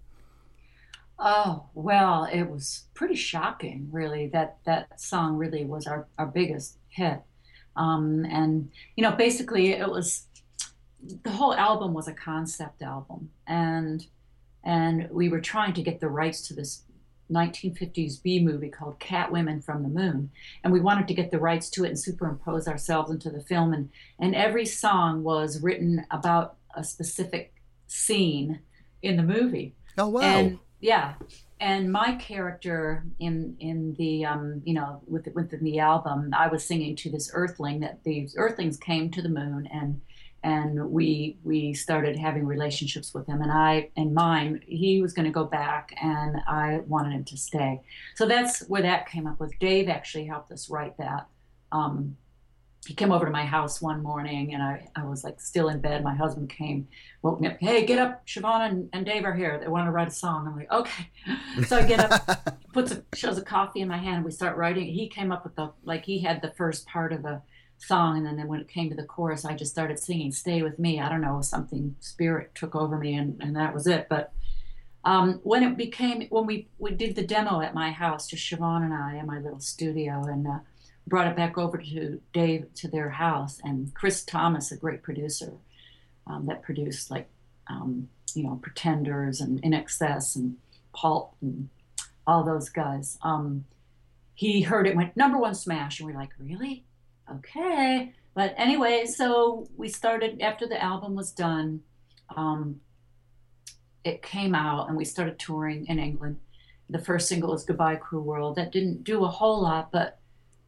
[1.16, 4.26] Oh, well, it was pretty shocking, really.
[4.26, 7.20] That that song really was our, our biggest hit.
[7.76, 10.26] Um, and, you know, basically it was
[11.22, 13.30] the whole album was a concept album.
[13.46, 14.06] And
[14.64, 16.83] and we were trying to get the rights to this
[17.30, 20.30] 1950s B movie called Cat Women from the Moon.
[20.62, 23.72] And we wanted to get the rights to it and superimpose ourselves into the film.
[23.72, 27.54] And, and every song was written about a specific
[27.86, 28.60] scene
[29.02, 29.74] in the movie.
[29.96, 30.22] Oh, wow.
[30.22, 31.14] And yeah
[31.60, 36.62] and my character in in the um you know with within the album i was
[36.62, 40.02] singing to this earthling that these earthlings came to the moon and
[40.44, 45.24] and we we started having relationships with him and i and mine he was going
[45.24, 47.80] to go back and i wanted him to stay
[48.14, 51.26] so that's where that came up with dave actually helped us write that
[51.72, 52.16] um
[52.86, 55.80] he came over to my house one morning and I, I was like still in
[55.80, 56.04] bed.
[56.04, 56.86] My husband came,
[57.22, 57.56] woke me up.
[57.58, 58.26] Hey, get up.
[58.26, 59.58] Siobhan and, and Dave are here.
[59.58, 60.46] They want to write a song.
[60.46, 61.10] I'm like, okay.
[61.66, 64.16] So I get up, puts a, shows a coffee in my hand.
[64.16, 64.86] And we start writing.
[64.86, 67.40] He came up with the, like he had the first part of the
[67.86, 68.26] song.
[68.26, 71.00] And then, when it came to the chorus, I just started singing Stay With Me.
[71.00, 74.08] I don't know, something spirit took over me and, and that was it.
[74.08, 74.32] But
[75.04, 78.84] um, when it became, when we, we did the demo at my house, just Siobhan
[78.84, 80.58] and I in my little studio and, uh,
[81.06, 85.52] brought it back over to Dave to their house, and Chris Thomas, a great producer
[86.26, 87.28] um, that produced like
[87.68, 90.56] um, you know Pretenders and INXS and
[90.92, 91.68] Pulp and
[92.26, 93.18] all those guys.
[93.22, 93.64] Um,
[94.34, 96.84] he heard it went number one smash, and we are like, really?
[97.30, 98.12] Okay.
[98.34, 101.80] But anyway, so we started after the album was done.
[102.36, 102.80] Um,
[104.04, 106.38] it came out, and we started touring in England.
[106.90, 110.18] The first single was "Goodbye Cruel World." That didn't do a whole lot, but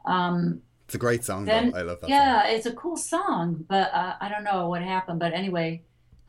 [0.07, 1.45] um, it's a great song.
[1.45, 2.09] Then, I love that.
[2.09, 2.51] Yeah, song.
[2.53, 5.19] it's a cool song, but uh, I don't know what happened.
[5.19, 5.83] But anyway,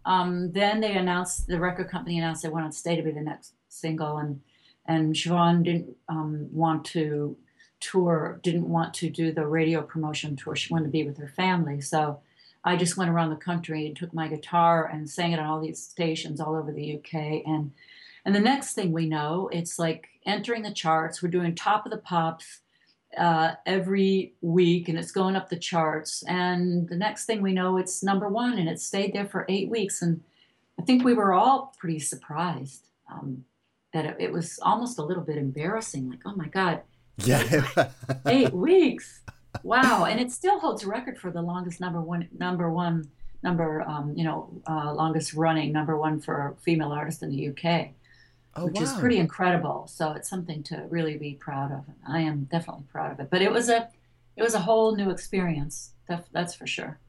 [0.06, 3.54] um, then they announced the record company announced they wanted "Stay" to be the next
[3.70, 4.42] single, and
[4.88, 7.38] and Siobhan didn't um, want to
[7.91, 10.56] tour, didn't want to do the radio promotion tour.
[10.56, 12.21] She wanted to be with her family, so.
[12.63, 15.62] I just went around the country and took my guitar and sang it on all
[15.62, 17.13] these stations all over the UK.
[17.45, 17.71] And
[18.28, 21.23] and the next thing we know, it's like entering the charts.
[21.23, 22.60] We're doing top of the pops
[23.17, 26.23] uh, every week and it's going up the charts.
[26.28, 29.69] And the next thing we know, it's number one and it stayed there for eight
[29.69, 30.02] weeks.
[30.02, 30.21] And
[30.78, 33.45] I think we were all pretty surprised um,
[33.93, 36.10] that it, it, was almost a little bit embarrassing.
[36.10, 36.82] Like, oh my God,
[37.17, 37.89] yeah,
[38.25, 39.21] eight weeks.
[39.63, 43.10] wow, and it still holds a record for the longest number one number one
[43.43, 47.49] number um, you know uh, longest running number one for a female artist in the
[47.49, 47.89] UK.
[48.56, 48.82] Oh, which wow.
[48.82, 49.86] is pretty incredible.
[49.88, 51.86] So it's something to really be proud of.
[52.08, 53.30] I am definitely proud of it.
[53.30, 53.89] But it was a
[54.36, 55.91] it was a whole new experience.
[56.32, 56.99] that's for sure.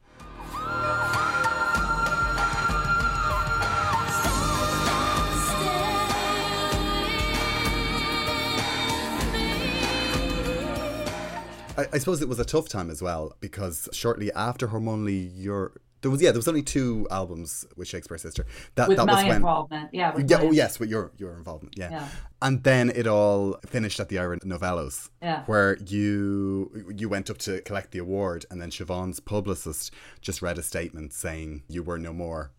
[11.79, 15.71] I, I, suppose it was a tough time as well because shortly after Hormonally Yours
[16.01, 18.45] there was yeah there was only two albums with Shakespears Sister.
[18.75, 20.13] That with that my was when, involvement, yeah.
[20.25, 21.89] yeah, oh yes, with your your involvement, yeah.
[21.91, 22.07] yeah.
[22.41, 25.43] And then it all finished at the Ivor Novellos, yeah.
[25.45, 30.57] where you you went up to collect the award, and then Siobhan's publicist just read
[30.57, 32.51] a statement saying you were no more.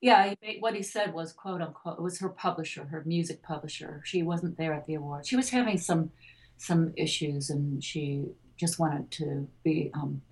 [0.00, 1.98] Yeah, what he said was quote unquote.
[1.98, 4.02] It was her publisher, her music publisher.
[4.04, 5.26] She wasn't there at the award.
[5.26, 6.10] She was having some
[6.56, 8.24] some issues, and she
[8.62, 10.22] just wanted to be, um,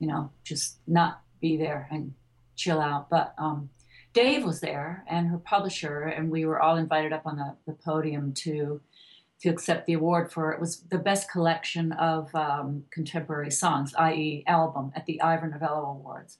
[0.00, 2.12] you know, just not be there and
[2.56, 3.08] chill out.
[3.08, 3.70] But um,
[4.12, 7.72] Dave was there and her publisher, and we were all invited up on the, the
[7.72, 8.80] podium to
[9.40, 14.42] to accept the award for it was the best collection of um, contemporary songs, i.e.,
[14.48, 16.38] album, at the Ivor Novello Awards.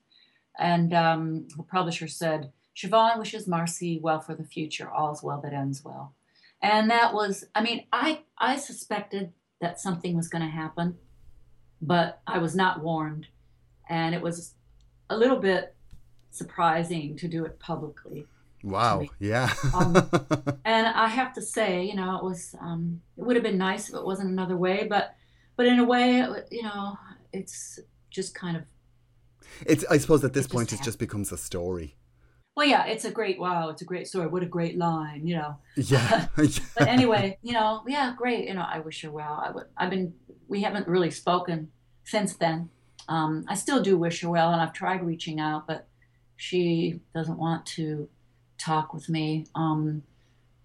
[0.59, 4.91] And um, her publisher said, Siobhan wishes Marcy well for the future.
[4.91, 6.17] All's well that ends well.
[6.61, 10.97] And that was, I mean, I, I suspected that something was going to happen
[11.81, 13.27] but I was not warned.
[13.89, 14.55] And it was
[15.11, 15.75] a little bit
[16.31, 18.27] surprising to do it publicly.
[18.63, 19.07] Wow.
[19.19, 19.53] Yeah.
[19.75, 19.97] um,
[20.65, 23.89] and I have to say, you know, it was, um, it would have been nice
[23.89, 25.15] if it wasn't another way, but,
[25.57, 26.99] but in a way, you know,
[27.33, 27.79] it's
[28.11, 28.65] just kind of.
[29.67, 31.98] It's, I suppose at this it point, it just becomes a story.
[32.59, 34.27] Well, yeah, it's a great, wow, it's a great story.
[34.27, 35.59] What a great line, you know.
[35.77, 36.27] Yeah.
[36.35, 38.49] but anyway, you know, yeah, great.
[38.49, 39.41] You know, I wish her well.
[39.47, 40.13] I would, I've been
[40.49, 41.71] we haven't really spoken
[42.03, 42.69] since then.
[43.09, 45.87] Um, I still do wish her well, and I've tried reaching out, but
[46.37, 48.09] she doesn't want to
[48.59, 49.47] talk with me.
[49.55, 50.03] Um,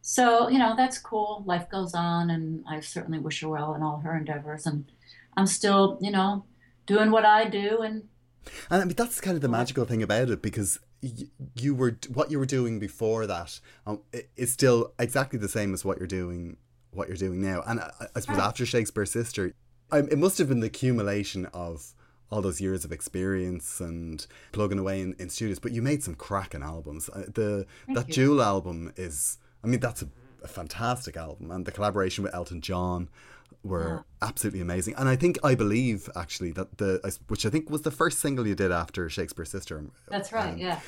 [0.02, 1.44] so you know that's cool.
[1.46, 4.66] Life goes on, and I certainly wish her well in all her endeavors.
[4.66, 4.92] And
[5.38, 6.46] I'm still, you know,
[6.88, 7.84] doing what I do.
[7.84, 8.06] And
[8.72, 10.80] and I mean that's kind of the magical thing about it because
[11.56, 14.02] you, were what you were doing before that um,
[14.36, 16.58] is still exactly the same as what you're doing
[16.92, 17.64] what you're doing now.
[17.66, 19.54] And I, I suppose after Shakespears Sister,
[19.92, 21.94] I, it must have been the accumulation of
[22.32, 25.60] all those years of experience and plugging away in, in studios.
[25.60, 27.10] But you made some cracking albums.
[27.10, 28.14] Uh, the Thank that you.
[28.14, 30.08] Jewel album is, I mean, that's a,
[30.44, 33.10] a, fantastic album, and the collaboration with Elton John
[33.64, 34.28] were yeah.
[34.28, 34.96] absolutely amazing.
[34.98, 38.46] And I think I believe actually that the which I think was the first single
[38.48, 39.84] you did after Shakespears Sister.
[40.10, 40.54] That's right.
[40.54, 40.80] Um, yeah.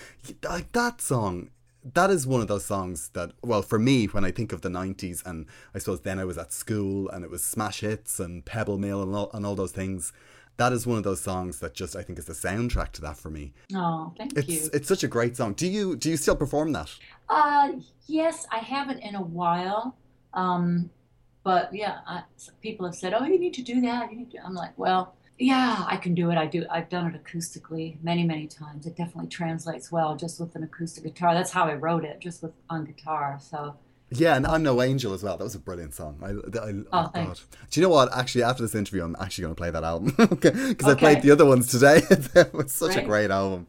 [0.44, 1.50] Like that song
[1.94, 4.70] that is one of those songs that, well, for me, when I think of the
[4.70, 8.44] 90s, and I suppose then I was at school and it was smash hits and
[8.44, 10.12] Pebble Mill and all, and all those things,
[10.58, 13.18] that is one of those songs that just I think is the soundtrack to that
[13.18, 13.54] for me.
[13.74, 14.70] Oh, thank it's, you.
[14.74, 15.54] It's such a great song.
[15.54, 16.90] Do you do you still perform that?
[17.28, 17.74] Uh,
[18.08, 19.98] yes, I haven't in a while.
[20.34, 20.90] Um,
[21.45, 22.23] but yeah, I,
[22.60, 24.43] people have said, "Oh, you need to do that." You need to.
[24.43, 26.38] I'm like, well, yeah, I can do it.
[26.38, 26.65] I do.
[26.71, 28.88] I've done it acoustically many, many times.
[28.88, 31.36] It definitely translates well just with an acoustic guitar.
[31.36, 33.38] That's how I wrote it, just with on guitar.
[33.39, 33.75] So.
[34.10, 35.38] Yeah, and I'm No Angel as well.
[35.38, 36.17] That was a brilliant song.
[36.21, 37.39] I, I, oh, oh God.
[37.69, 38.15] Do you know what?
[38.15, 40.53] Actually, after this interview, I'm actually going to play that album because
[40.88, 40.91] okay.
[40.91, 42.01] I played the other ones today.
[42.10, 43.67] it was such a great album.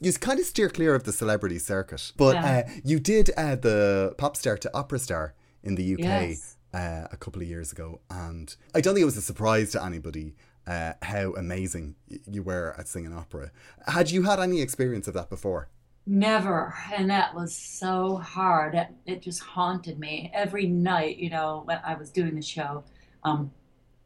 [0.00, 2.62] You kind of steer clear of the celebrity circuit, but yeah.
[2.66, 6.00] uh, you did uh, the pop star to opera star in the UK.
[6.00, 6.55] Yes.
[6.74, 9.82] Uh, a couple of years ago, and I don't think it was a surprise to
[9.82, 10.34] anybody
[10.66, 11.94] uh, how amazing
[12.30, 13.50] you were at singing opera.
[13.86, 15.68] Had you had any experience of that before?
[16.06, 16.74] Never.
[16.94, 18.74] And that was so hard.
[18.74, 22.84] It, it just haunted me every night, you know, when I was doing the show.
[23.24, 23.50] Um,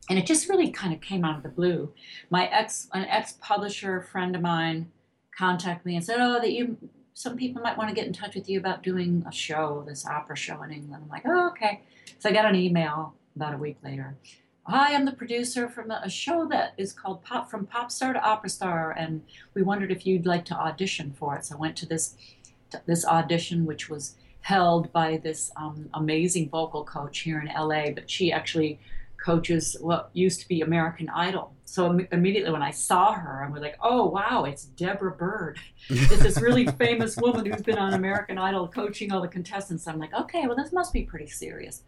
[0.08, 1.92] and it just really kind of came out of the blue.
[2.30, 4.90] My ex, an ex publisher friend of mine
[5.36, 6.76] contacted me and said, Oh, that you,
[7.20, 10.06] some people might want to get in touch with you about doing a show, this
[10.06, 11.02] opera show in England.
[11.04, 11.83] I'm like, Oh, okay.
[12.18, 14.16] So I got an email about a week later
[14.64, 18.22] Hi, I'm the producer from a show that is called Pop from Pop Star to
[18.22, 21.46] Opera Star, and we wondered if you'd like to audition for it.
[21.46, 22.14] So I went to this
[22.70, 27.90] to this audition, which was held by this um, amazing vocal coach here in LA,
[27.90, 28.78] but she actually
[29.22, 31.54] coaches what used to be American Idol.
[31.64, 35.59] So Im- immediately when I saw her, I was like, oh, wow, it's Debra Byrd.
[35.88, 39.86] it's this really famous woman who's been on American Idol coaching all the contestants.
[39.86, 41.82] I'm like, okay, well, this must be pretty serious.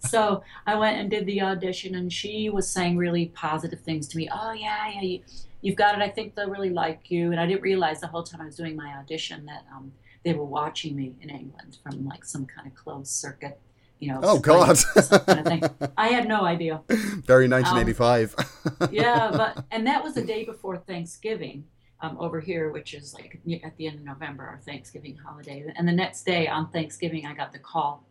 [0.00, 4.16] so I went and did the audition, and she was saying really positive things to
[4.16, 4.28] me.
[4.32, 5.20] Oh, yeah, yeah, you,
[5.60, 6.02] you've got it.
[6.02, 7.30] I think they'll really like you.
[7.30, 9.92] And I didn't realize the whole time I was doing my audition that um,
[10.24, 13.60] they were watching me in England from like some kind of closed circuit
[13.98, 14.20] you know.
[14.22, 14.78] Oh God!
[15.26, 16.82] Kind of I had no idea.
[16.88, 18.34] Very 1985.
[18.80, 21.64] Um, yeah, but and that was the day before Thanksgiving
[22.00, 25.72] um, over here, which is like at the end of November, our Thanksgiving holiday.
[25.76, 28.04] And the next day on Thanksgiving, I got the call,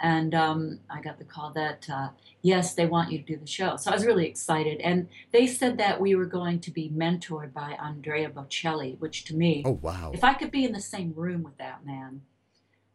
[0.00, 2.08] and um, I got the call that uh,
[2.42, 3.76] yes, they want you to do the show.
[3.76, 7.52] So I was really excited, and they said that we were going to be mentored
[7.52, 11.12] by Andrea Bocelli, which to me, oh wow, if I could be in the same
[11.16, 12.22] room with that man,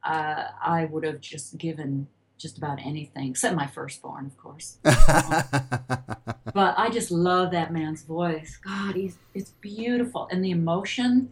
[0.04, 2.08] uh, I would have just given
[2.42, 4.78] just about anything, except my firstborn, of course.
[4.84, 8.58] but I just love that man's voice.
[8.58, 11.32] God, he's it's beautiful and the emotion.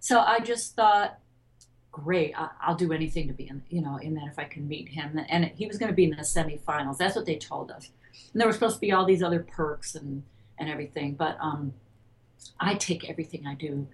[0.00, 1.18] So I just thought,
[1.90, 4.66] great, I, will do anything to be in, you know, in that if I can
[4.66, 5.20] meet him.
[5.28, 6.96] And he was going to be in the semifinals.
[6.96, 7.90] That's what they told us.
[8.32, 10.22] And there were supposed to be all these other perks and
[10.58, 11.14] and everything.
[11.14, 11.72] But um,
[12.60, 13.86] I take everything I do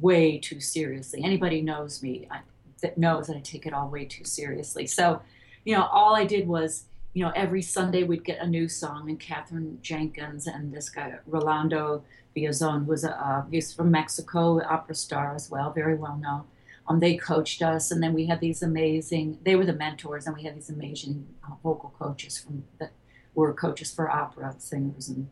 [0.00, 1.22] way too seriously.
[1.22, 2.40] Anybody knows me I,
[2.82, 4.86] that knows that I take it all way too seriously.
[4.86, 5.20] So
[5.64, 6.84] you know, all I did was,
[7.14, 11.14] you know, every Sunday we'd get a new song, and Katherine Jenkins and this guy
[11.26, 12.04] Rolando
[12.36, 16.44] Villazon, who was a uh, he's from Mexico, opera star as well, very well known.
[16.86, 19.38] Um, they coached us, and then we had these amazing.
[19.44, 22.92] They were the mentors, and we had these amazing uh, vocal coaches from that
[23.38, 25.28] were coaches for opera singers and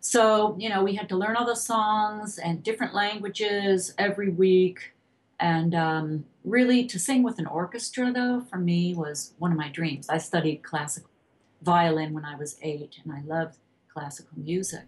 [0.00, 4.92] so you know we had to learn all the songs and different languages every week
[5.40, 9.68] and um, really, to sing with an orchestra, though, for me was one of my
[9.68, 10.08] dreams.
[10.08, 11.10] I studied classical
[11.62, 13.58] violin when I was eight, and I loved
[13.92, 14.86] classical music.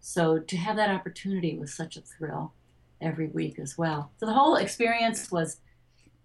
[0.00, 2.52] So to have that opportunity was such a thrill
[3.00, 4.10] every week as well.
[4.18, 5.60] So the whole experience was,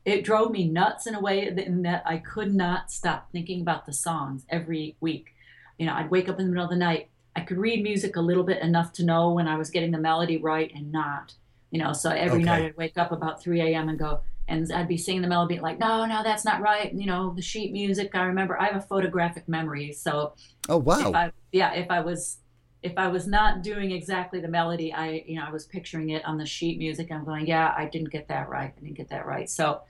[0.06, 3.86] it drove me nuts in a way in that I could not stop thinking about
[3.86, 5.34] the songs every week.
[5.78, 7.10] You know, I'd wake up in the middle of the night.
[7.36, 9.98] I could read music a little bit enough to know when I was getting the
[9.98, 11.34] melody right and not
[11.74, 12.46] you know so every okay.
[12.46, 15.60] night i'd wake up about 3 a.m and go and i'd be singing the melody
[15.60, 18.76] like no no that's not right you know the sheet music i remember i have
[18.76, 20.34] a photographic memory so
[20.70, 22.38] oh wow if I, yeah if i was
[22.84, 26.24] if i was not doing exactly the melody i you know i was picturing it
[26.26, 29.10] on the sheet music i'm going yeah i didn't get that right i didn't get
[29.10, 29.82] that right so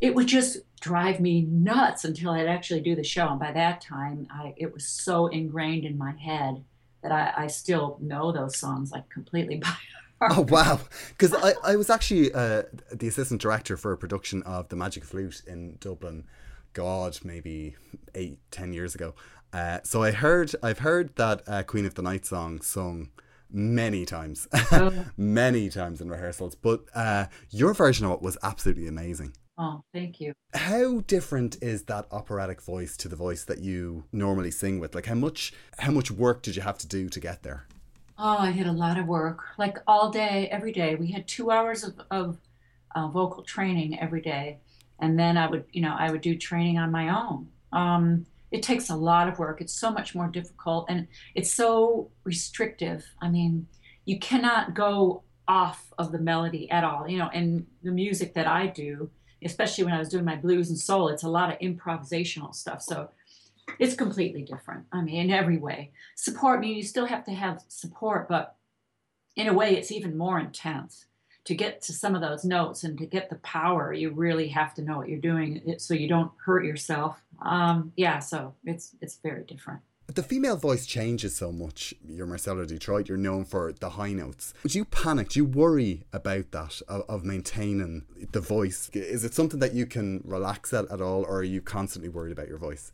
[0.00, 3.80] it would just drive me nuts until i'd actually do the show and by that
[3.80, 6.62] time i it was so ingrained in my head
[7.02, 9.74] that i, I still know those songs like completely by
[10.20, 10.80] oh wow!
[11.10, 12.62] Because I, I was actually uh,
[12.92, 16.24] the assistant director for a production of the Magic Flute in Dublin.
[16.74, 17.76] God, maybe
[18.14, 19.14] eight, ten years ago.
[19.52, 23.08] Uh, so I heard, I've heard that uh, Queen of the Night song sung
[23.50, 25.06] many times, oh.
[25.16, 26.54] many times in rehearsals.
[26.54, 29.34] But uh, your version of it was absolutely amazing.
[29.56, 30.34] Oh, thank you.
[30.54, 34.94] How different is that operatic voice to the voice that you normally sing with?
[34.94, 37.66] Like, how much, how much work did you have to do to get there?
[38.20, 40.96] Oh, I did a lot of work, like all day, every day.
[40.96, 42.38] We had two hours of, of
[42.96, 44.58] uh, vocal training every day,
[44.98, 47.48] and then I would, you know, I would do training on my own.
[47.72, 49.60] Um, it takes a lot of work.
[49.60, 51.06] It's so much more difficult, and
[51.36, 53.06] it's so restrictive.
[53.22, 53.68] I mean,
[54.04, 57.08] you cannot go off of the melody at all.
[57.08, 59.10] You know, and the music that I do,
[59.44, 62.82] especially when I was doing my blues and soul, it's a lot of improvisational stuff.
[62.82, 63.10] So
[63.78, 64.84] it's completely different.
[64.92, 65.92] I mean, in every way.
[66.16, 68.56] Support, I mean, you still have to have support, but
[69.36, 71.06] in a way, it's even more intense.
[71.44, 74.74] To get to some of those notes and to get the power, you really have
[74.74, 77.22] to know what you're doing so you don't hurt yourself.
[77.40, 79.80] Um, yeah, so it's it's very different.
[80.14, 81.94] The female voice changes so much.
[82.06, 84.54] You're Marcella Detroit, you're known for the high notes.
[84.66, 85.30] Do you panic?
[85.30, 88.90] Do you worry about that, of, of maintaining the voice?
[88.94, 92.32] Is it something that you can relax at at all, or are you constantly worried
[92.32, 92.92] about your voice?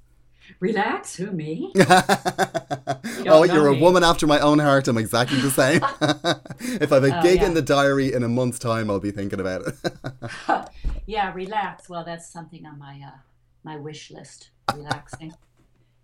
[0.60, 1.72] Relax, who me?
[1.74, 3.78] you oh, you're me.
[3.78, 4.88] a woman after my own heart.
[4.88, 5.82] I'm exactly the same.
[6.80, 7.46] if I have a oh, gig yeah.
[7.46, 10.70] in the diary in a month's time, I'll be thinking about it.
[11.06, 11.88] yeah, relax.
[11.88, 13.18] Well, that's something on my uh,
[13.62, 14.50] my wish list.
[14.74, 15.34] Relaxing.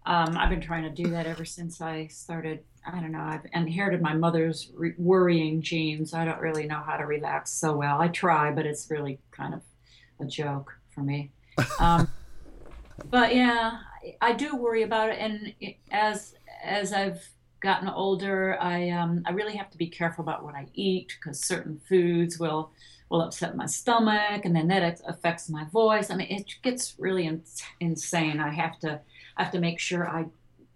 [0.06, 2.60] um, I've been trying to do that ever since I started.
[2.86, 3.20] I don't know.
[3.20, 6.14] I've inherited my mother's re- worrying genes.
[6.14, 8.00] I don't really know how to relax so well.
[8.00, 9.60] I try, but it's really kind of
[10.18, 11.30] a joke for me.
[11.78, 12.08] Um,
[13.10, 13.78] but yeah,
[14.20, 15.54] I do worry about it, and
[15.90, 17.26] as as I've
[17.60, 21.40] gotten older, I um, I really have to be careful about what I eat because
[21.40, 22.72] certain foods will
[23.10, 26.10] will upset my stomach, and then that affects my voice.
[26.10, 27.42] I mean, it gets really in-
[27.80, 28.40] insane.
[28.40, 29.00] I have to
[29.36, 30.26] I have to make sure I,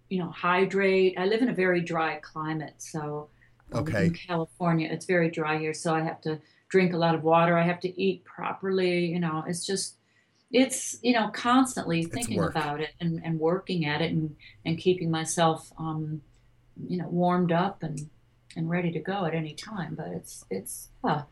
[0.09, 1.15] you know, hydrate.
[1.19, 3.29] I live in a very dry climate, so
[3.73, 4.07] okay.
[4.07, 7.57] in California, it's very dry here, so I have to drink a lot of water.
[7.57, 9.07] I have to eat properly.
[9.07, 9.97] You know, it's just
[10.55, 15.11] it's you know constantly thinking about it and, and working at it and, and keeping
[15.11, 16.23] myself um,
[16.89, 18.09] you know warmed up and
[18.57, 21.23] and ready to go at any time but it's it's uh,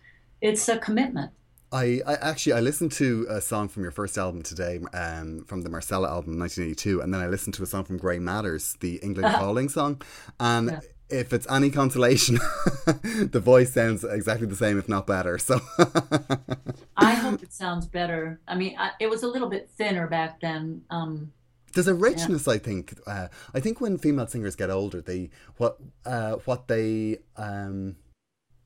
[0.41, 1.31] it's a commitment
[1.71, 5.63] I, I actually I listened to a song from your first album today, um, from
[5.63, 8.97] the Marcella album, 1982, and then I listened to a song from Grey Matters, the
[8.97, 10.03] England Calling song,
[10.39, 10.71] and.
[10.71, 10.81] Yeah.
[11.09, 12.37] If it's any consolation,
[12.87, 15.37] the voice sounds exactly the same, if not better.
[15.37, 15.61] So,
[16.97, 18.41] I hope it sounds better.
[18.47, 20.83] I mean, I, it was a little bit thinner back then.
[20.91, 21.33] Um,
[21.75, 22.53] there's a richness, yeah.
[22.53, 22.95] I think.
[23.07, 27.97] Uh, I think when female singers get older, they what uh, what they um,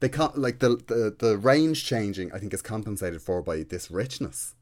[0.01, 3.91] they can't like the, the the range changing i think is compensated for by this
[3.91, 4.55] richness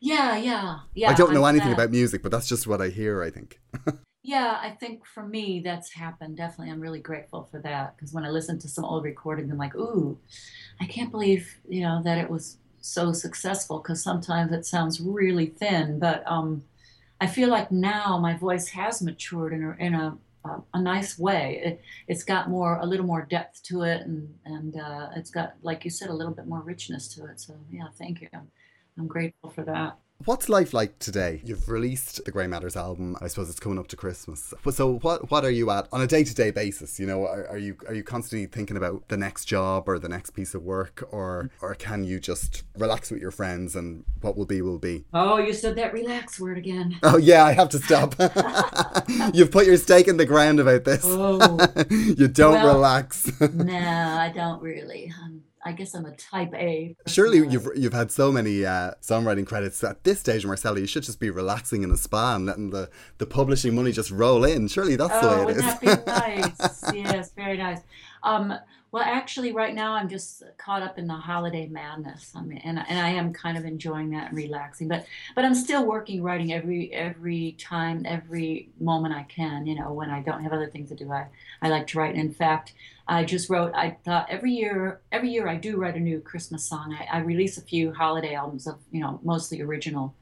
[0.00, 2.88] yeah yeah yeah i don't know I'm anything about music but that's just what i
[2.88, 3.60] hear i think
[4.22, 8.24] yeah i think for me that's happened definitely i'm really grateful for that because when
[8.24, 10.18] i listen to some old recordings i'm like ooh
[10.80, 15.46] i can't believe you know that it was so successful because sometimes it sounds really
[15.46, 16.62] thin but um
[17.20, 21.18] i feel like now my voice has matured in a, in a uh, a nice
[21.18, 21.60] way.
[21.64, 25.54] It, has got more, a little more depth to it, and and uh, it's got,
[25.62, 27.40] like you said, a little bit more richness to it.
[27.40, 28.28] So yeah, thank you.
[28.98, 29.98] I'm grateful for that.
[30.24, 31.40] What's life like today?
[31.44, 33.16] You've released the Grey Matters album.
[33.20, 34.52] I suppose it's coming up to Christmas.
[34.68, 36.98] So what what are you at on a day to day basis?
[36.98, 40.08] You know, are, are, you are you constantly thinking about the next job or the
[40.08, 44.36] next piece of work, or or can you just relax with your friends and what
[44.36, 45.04] will be will be?
[45.14, 46.98] Oh, you said that relax word again.
[47.04, 48.16] Oh yeah, I have to stop.
[49.32, 51.04] You've put your stake in the ground about this.
[51.04, 51.58] Oh,
[51.90, 53.40] you don't well, relax.
[53.54, 55.12] no, I don't really.
[55.22, 56.96] Um, I guess I'm a type A.
[57.06, 60.80] Surely you've you've had so many uh, songwriting credits at this stage, Marcella.
[60.80, 64.10] You should just be relaxing in a spa and letting the, the publishing money just
[64.10, 64.68] roll in.
[64.68, 65.62] Surely that's oh, the way it is.
[65.62, 66.94] That be nice?
[66.94, 67.80] yes, very nice.
[68.22, 68.54] Um,
[68.90, 72.32] well, actually, right now I'm just caught up in the holiday madness.
[72.34, 74.88] I mean, and and I am kind of enjoying that and relaxing.
[74.88, 79.66] But but I'm still working, writing every every time, every moment I can.
[79.66, 81.26] You know, when I don't have other things to do, I
[81.60, 82.14] I like to write.
[82.14, 82.72] And in fact,
[83.06, 83.72] I just wrote.
[83.74, 86.96] I thought every year every year I do write a new Christmas song.
[86.98, 90.14] I, I release a few holiday albums of you know mostly original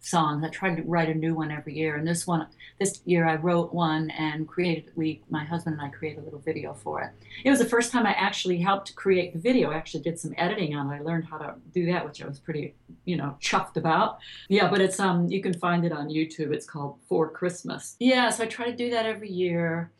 [0.00, 0.44] songs.
[0.44, 2.46] I try to write a new one every year, and this one,
[2.78, 4.90] this year, I wrote one and created.
[4.96, 7.10] We, my husband and I, created a little video for it.
[7.44, 9.70] It was the first time I actually helped create the video.
[9.70, 10.96] I actually did some editing on it.
[10.96, 12.74] I learned how to do that, which I was pretty,
[13.04, 14.18] you know, chuffed about.
[14.48, 16.52] Yeah, but it's um, you can find it on YouTube.
[16.52, 17.96] It's called For Christmas.
[18.00, 19.92] Yeah, so I try to do that every year.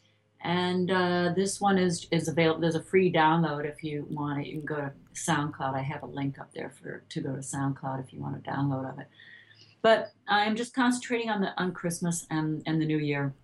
[0.42, 2.62] And uh, this one is is available.
[2.62, 4.46] There's a free download if you want it.
[4.46, 5.74] You can go to SoundCloud.
[5.74, 8.50] I have a link up there for to go to SoundCloud if you want a
[8.50, 9.06] download of it.
[9.82, 13.34] But I'm just concentrating on the on Christmas and, and the New Year.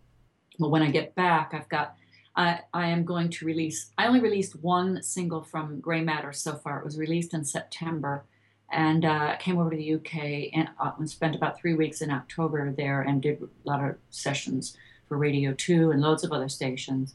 [0.59, 1.97] But when I get back, I've got
[2.35, 3.91] I, I am going to release.
[3.97, 6.79] I only released one single from Grey Matter so far.
[6.79, 8.25] It was released in September,
[8.71, 12.73] and uh, came over to the UK and, uh, spent about three weeks in October
[12.73, 14.77] there and did a lot of sessions
[15.09, 17.15] for Radio Two and loads of other stations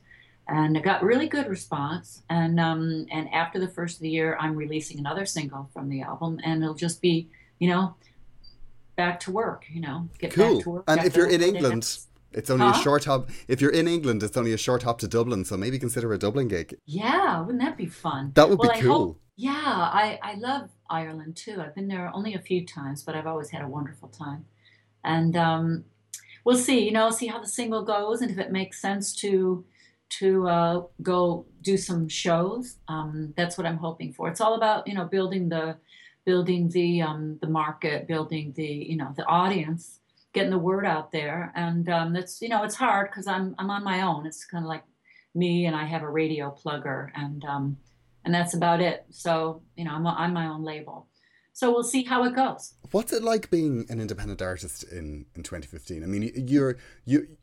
[0.51, 2.23] and I got really good response.
[2.29, 6.01] And um, and after the first of the year, I'm releasing another single from the
[6.01, 7.95] album, and it'll just be, you know,
[9.03, 10.55] back to work, you know, get cool.
[10.55, 10.83] back to work.
[10.87, 11.83] And if you're in England,
[12.39, 12.79] it's only huh?
[12.79, 13.29] a short hop.
[13.47, 16.17] If you're in England, it's only a short hop to Dublin, so maybe consider a
[16.17, 16.67] Dublin gig.
[16.85, 18.31] Yeah, wouldn't that be fun?
[18.35, 19.05] That would well, be cool.
[19.07, 21.57] Hope, yeah, I, I love Ireland too.
[21.59, 24.45] I've been there only a few times, but I've always had a wonderful time.
[25.03, 25.85] And um,
[26.45, 29.65] we'll see, you know, see how the single goes and if it makes sense to
[30.19, 32.75] to uh, go do some shows.
[32.87, 34.27] Um, that's what I'm hoping for.
[34.27, 35.77] It's all about, you know, building the
[36.25, 39.99] building the um, the market, building the you know the audience,
[40.33, 43.69] getting the word out there, and um, it's you know it's hard because I'm I'm
[43.69, 44.25] on my own.
[44.25, 44.83] It's kind of like
[45.33, 47.77] me and I have a radio plugger, and um,
[48.25, 49.05] and that's about it.
[49.09, 51.07] So you know I'm I'm my own label.
[51.53, 52.73] So we'll see how it goes.
[52.91, 56.03] What's it like being an independent artist in in 2015?
[56.03, 57.37] I mean, you're you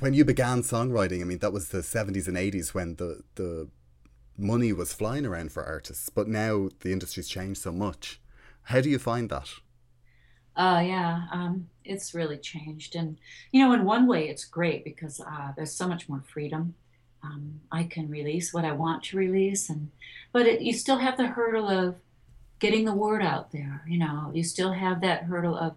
[0.00, 1.20] when you began songwriting.
[1.20, 3.68] I mean, that was the 70s and 80s when the the
[4.38, 8.20] money was flying around for artists, but now the industry's changed so much.
[8.62, 9.48] How do you find that?
[10.56, 12.96] Uh, yeah, um, it's really changed.
[12.96, 13.18] And,
[13.52, 16.74] you know, in one way, it's great because uh, there's so much more freedom.
[17.22, 19.90] Um, I can release what I want to release, and
[20.32, 21.96] but it, you still have the hurdle of
[22.60, 23.84] getting the word out there.
[23.88, 25.74] You know, you still have that hurdle of,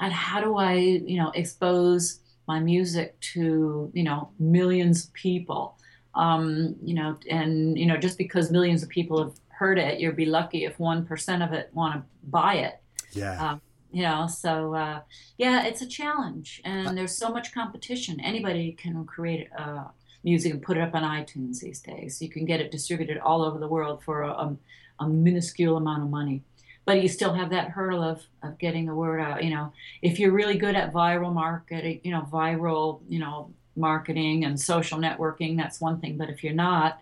[0.00, 5.77] and how do I, you know, expose my music to you know millions of people?
[6.18, 10.16] Um, you know, and you know, just because millions of people have heard it, you'd
[10.16, 12.80] be lucky if one percent of it want to buy it.
[13.12, 13.52] Yeah.
[13.52, 13.60] Um,
[13.90, 15.00] you know, so uh,
[15.38, 18.20] yeah, it's a challenge, and there's so much competition.
[18.20, 19.84] Anybody can create uh,
[20.24, 22.20] music and put it up on iTunes these days.
[22.20, 24.56] You can get it distributed all over the world for a,
[25.00, 26.42] a minuscule amount of money
[26.88, 30.18] but you still have that hurdle of, of getting the word out you know if
[30.18, 35.56] you're really good at viral marketing you know viral you know marketing and social networking,
[35.56, 36.18] that's one thing.
[36.18, 37.00] But if you're not,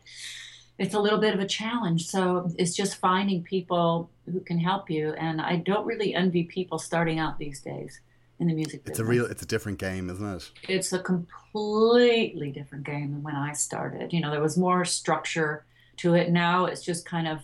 [0.78, 2.06] it's a little bit of a challenge.
[2.06, 5.14] So it's just finding people who can help you.
[5.14, 8.00] And I don't really envy people starting out these days
[8.38, 8.98] in the music business.
[8.98, 10.50] It's a real, it's a different game, isn't it?
[10.68, 14.12] It's a completely different game than when I started.
[14.12, 15.64] You know, there was more structure
[15.98, 16.30] to it.
[16.30, 17.40] Now it's just kind of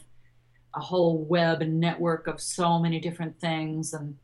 [0.75, 4.17] a whole web and network of so many different things, and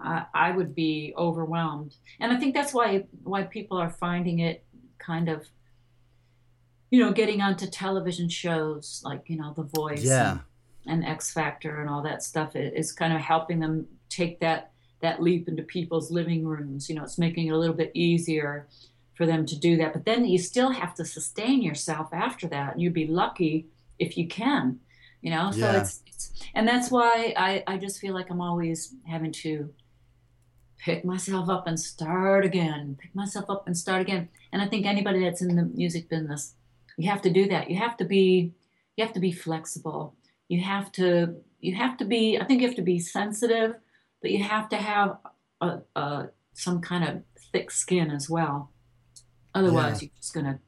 [0.00, 1.96] I, I would be overwhelmed.
[2.20, 4.64] And I think that's why why people are finding it
[4.98, 5.46] kind of
[6.90, 10.38] you know, getting onto television shows like, you know, The Voice yeah.
[10.86, 14.72] and, and X Factor and all that stuff is kind of helping them take that
[15.00, 16.88] that leap into people's living rooms.
[16.88, 18.66] You know, it's making it a little bit easier
[19.14, 19.92] for them to do that.
[19.92, 22.72] But then you still have to sustain yourself after that.
[22.72, 23.66] And you'd be lucky
[24.00, 24.80] if you can,
[25.22, 25.52] you know?
[25.52, 25.80] So yeah.
[25.80, 29.72] it's, it's, and that's why I, I just feel like I'm always having to
[30.78, 34.28] pick myself up and start again, pick myself up and start again.
[34.52, 36.54] And I think anybody that's in the music business
[36.98, 38.52] you have to do that you have to be
[38.96, 40.14] you have to be flexible
[40.48, 43.76] you have to you have to be i think you have to be sensitive
[44.20, 45.16] but you have to have
[45.62, 47.22] a, a some kind of
[47.52, 48.72] thick skin as well
[49.54, 50.08] otherwise yeah.
[50.08, 50.58] you're just going to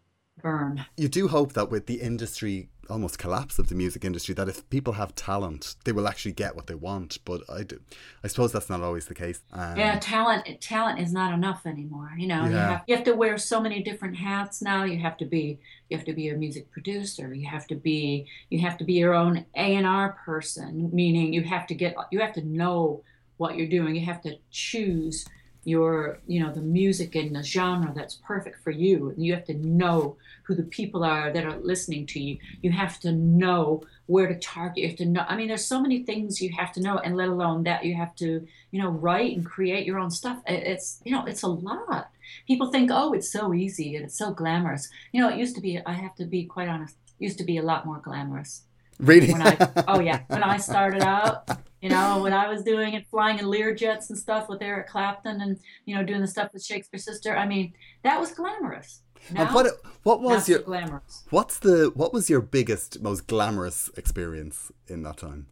[0.40, 4.48] burn you do hope that with the industry almost collapse of the music industry that
[4.48, 7.18] if people have talent, they will actually get what they want.
[7.24, 7.80] But I do,
[8.24, 9.42] I suppose that's not always the case.
[9.52, 12.10] Um, yeah, talent talent is not enough anymore.
[12.18, 12.48] You know, yeah.
[12.48, 14.84] you, have, you have to wear so many different hats now.
[14.84, 17.32] You have to be you have to be a music producer.
[17.32, 21.32] You have to be you have to be your own A and R person, meaning
[21.32, 23.02] you have to get you have to know
[23.36, 23.96] what you're doing.
[23.96, 25.24] You have to choose
[25.64, 29.14] your you know the music and the genre that's perfect for you.
[29.16, 32.38] You have to know who the people are that are listening to you.
[32.62, 34.78] You have to know where to target.
[34.78, 37.16] You have to know i mean there's so many things you have to know and
[37.16, 40.38] let alone that you have to you know write and create your own stuff.
[40.46, 42.10] It's you know it's a lot.
[42.46, 44.88] People think oh it's so easy and it's so glamorous.
[45.12, 47.58] You know it used to be i have to be quite honest used to be
[47.58, 48.62] a lot more glamorous.
[48.98, 49.32] Really?
[49.32, 49.56] When I,
[49.88, 51.48] oh yeah, when I started out,
[51.80, 54.88] you know, when I was doing it, flying in Lear jets and stuff with Eric
[54.88, 57.36] Clapton, and you know, doing the stuff with Shakespears Sister.
[57.36, 57.72] I mean,
[58.02, 59.02] that was glamorous.
[59.30, 59.66] Now, what
[60.02, 61.24] what was your glamorous?
[61.30, 65.46] What's the what was your biggest, most glamorous experience in that time?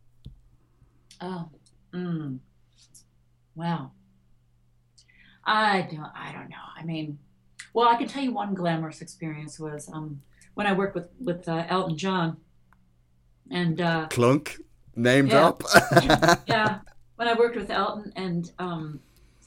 [1.20, 1.48] Oh,
[1.94, 2.38] mm,
[3.54, 3.92] wow.
[5.44, 6.56] I don't I don't know.
[6.76, 7.18] I mean,
[7.72, 10.20] well, I can tell you one glamorous experience was um,
[10.54, 12.36] when I worked with with uh, Elton John
[13.50, 14.60] and uh, Clunk
[14.98, 15.62] name yeah, drop.
[16.46, 16.78] yeah,
[17.16, 19.00] when I worked with Elton and um,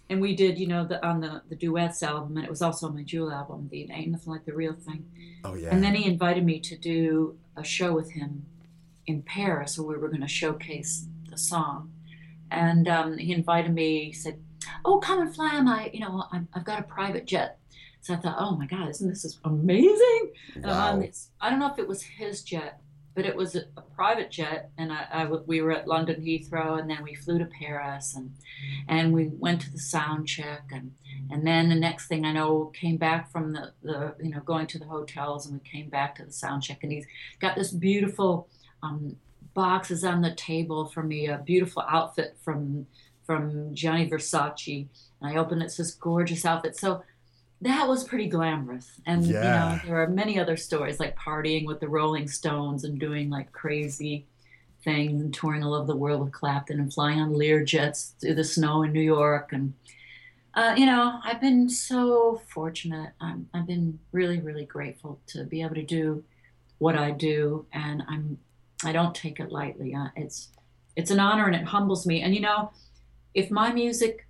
[0.09, 2.87] and we did you know the on the the duets album and it was also
[2.87, 5.05] on my Jewel album, the Ain't Nothing Like the Real Thing.
[5.43, 5.69] Oh yeah.
[5.69, 8.45] And then he invited me to do a show with him
[9.05, 11.91] in Paris where we were going to showcase the song,
[12.49, 14.05] and um, he invited me.
[14.05, 14.39] He said,
[14.85, 17.57] "Oh, come and fly on my you know i have got a private jet."
[18.01, 21.01] So I thought, "Oh my God, isn't this amazing?" Wow.
[21.39, 22.80] I don't know if it was his jet
[23.13, 23.63] but it was a,
[23.95, 27.45] private jet, and I, I, we were at London Heathrow, and then we flew to
[27.45, 28.33] Paris, and
[28.87, 30.93] and we went to the sound check, and
[31.29, 34.65] and then the next thing I know, came back from the the you know going
[34.67, 37.05] to the hotels, and we came back to the sound check, and he's
[37.39, 38.47] got this beautiful
[38.81, 39.17] um,
[39.53, 42.87] boxes on the table for me, a beautiful outfit from
[43.25, 44.87] from Gianni Versace,
[45.21, 47.03] and I opened it, it's this gorgeous outfit, so
[47.61, 48.99] that was pretty glamorous.
[49.05, 49.37] And yeah.
[49.37, 53.29] you know, there are many other stories like partying with the Rolling Stones and doing
[53.29, 54.25] like crazy
[54.83, 58.33] things and touring all over the world with Clapton and flying on Lear jets through
[58.33, 59.53] the snow in New York.
[59.53, 59.73] And
[60.55, 63.11] uh, you know, I've been so fortunate.
[63.21, 66.23] I'm, I've been really, really grateful to be able to do
[66.79, 68.39] what I do, and I'm
[68.83, 69.93] I don't take it lightly.
[69.93, 70.49] Uh, it's
[70.95, 72.21] it's an honor and it humbles me.
[72.21, 72.71] And you know,
[73.33, 74.27] if my music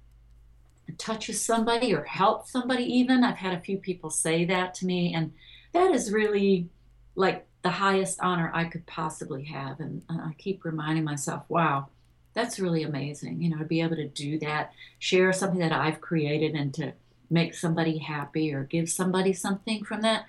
[1.02, 3.24] touches somebody or helps somebody even.
[3.24, 5.34] I've had a few people say that to me and
[5.74, 6.70] that is really
[7.16, 11.88] like the highest honor i could possibly have and i keep reminding myself wow
[12.34, 16.02] that's really amazing you know to be able to do that share something that i've
[16.02, 16.93] created and to
[17.30, 20.26] make somebody happy or give somebody something from that.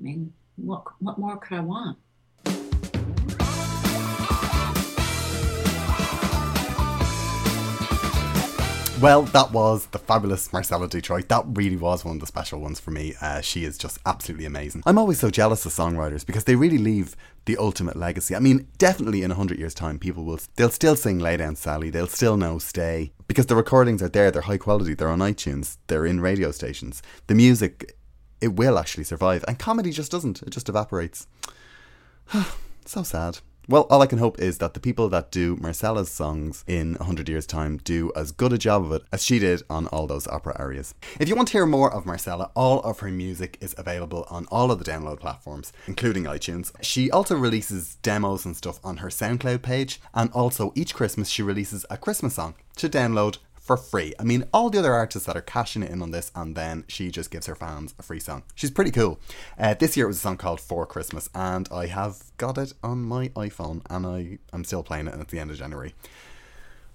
[0.00, 1.98] I mean what, what more could i want
[9.00, 11.28] Well, that was the fabulous Marcella Detroit.
[11.28, 13.14] That really was one of the special ones for me.
[13.18, 14.82] Uh, she is just absolutely amazing.
[14.84, 18.36] I'm always so jealous of songwriters because they really leave the ultimate legacy.
[18.36, 21.88] I mean, definitely in 100 years' time, people will, they'll still sing Lay Down Sally,
[21.88, 25.78] they'll still know Stay, because the recordings are there, they're high quality, they're on iTunes,
[25.86, 27.02] they're in radio stations.
[27.26, 27.96] The music,
[28.42, 29.46] it will actually survive.
[29.48, 31.26] And comedy just doesn't, it just evaporates.
[32.84, 33.38] so sad.
[33.70, 37.28] Well, all I can hope is that the people that do Marcella's songs in 100
[37.28, 40.26] years' time do as good a job of it as she did on all those
[40.26, 40.92] opera arias.
[41.20, 44.46] If you want to hear more of Marcella, all of her music is available on
[44.50, 46.72] all of the download platforms, including iTunes.
[46.80, 51.44] She also releases demos and stuff on her SoundCloud page, and also each Christmas she
[51.44, 53.38] releases a Christmas song to download
[53.70, 54.12] for free.
[54.18, 57.08] I mean, all the other artists that are cashing in on this, and then she
[57.08, 58.42] just gives her fans a free song.
[58.56, 59.20] She's pretty cool.
[59.56, 62.72] Uh, this year it was a song called For Christmas, and I have got it
[62.82, 65.94] on my iPhone, and I, I'm still playing it, and the end of January.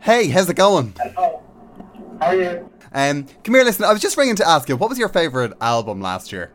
[0.00, 0.92] Hey, how's it going?
[1.00, 1.42] Hello.
[2.20, 2.70] How are you?
[2.92, 5.54] Um, come here, listen, I was just ringing to ask you, what was your favourite
[5.62, 6.52] album last year?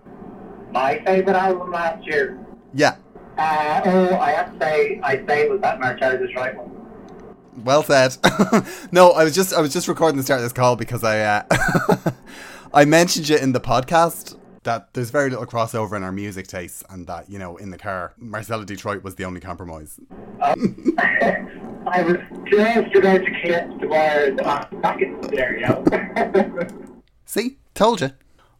[0.71, 2.45] My favourite album last year.
[2.75, 2.97] Yeah,
[3.39, 7.63] Uh, oh, I have to say, I'd say it was that Marcella Detroit one.
[7.63, 8.15] well said.
[8.91, 11.21] no, I was just I was just recording the start of this call because I
[11.21, 11.43] uh,
[12.75, 14.37] I mentioned you in the podcast
[14.69, 17.77] that there's very little crossover in our music tastes and that, you know, in the
[17.77, 19.99] car, Marcella Detroit was the only compromise.
[20.41, 26.67] I was just about to clip the back in know.
[27.25, 27.57] See?
[27.73, 28.11] Told you.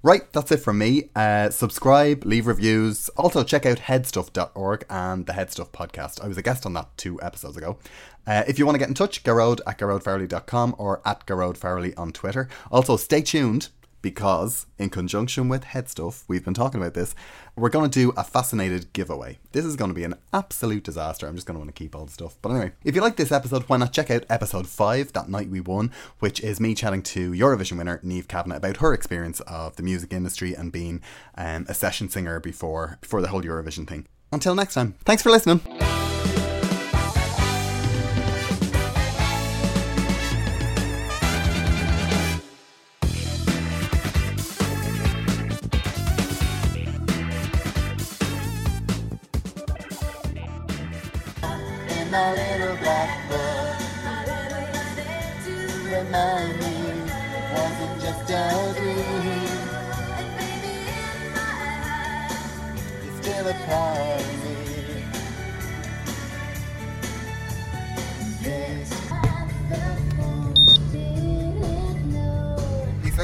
[0.01, 1.12] Right, that's it from me.
[1.16, 3.10] Uh, subscribe, leave reviews.
[3.10, 6.24] Also, check out headstuff.org and the Headstuff podcast.
[6.24, 7.78] I was a guest on that two episodes ago.
[8.26, 12.14] Uh, if you want to get in touch, gearoid at gearoidfarrelly.com or at gearoidfarrelly on
[12.14, 12.49] Twitter.
[12.72, 13.70] Also, stay tuned
[14.02, 17.16] because, in conjunction with Head Stuff, we've been talking about this,
[17.56, 19.39] we're going to do a fascinated giveaway.
[19.52, 21.28] This is going to be an absolute disaster.
[21.28, 22.38] I'm just going to want to keep all the stuff.
[22.41, 25.50] But anyway, if you like this episode, why not check out episode 5, That Night
[25.50, 29.76] We Won, which is me chatting to Eurovision winner Niamh Kavanagh about her experience of
[29.76, 31.02] the music industry and being
[31.36, 34.08] um, a session singer before, before the whole Eurovision thing.
[34.32, 35.62] Until next time, thanks for listening.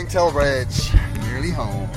[0.05, 0.93] Eastlink Tilbridge,
[1.23, 1.89] nearly home.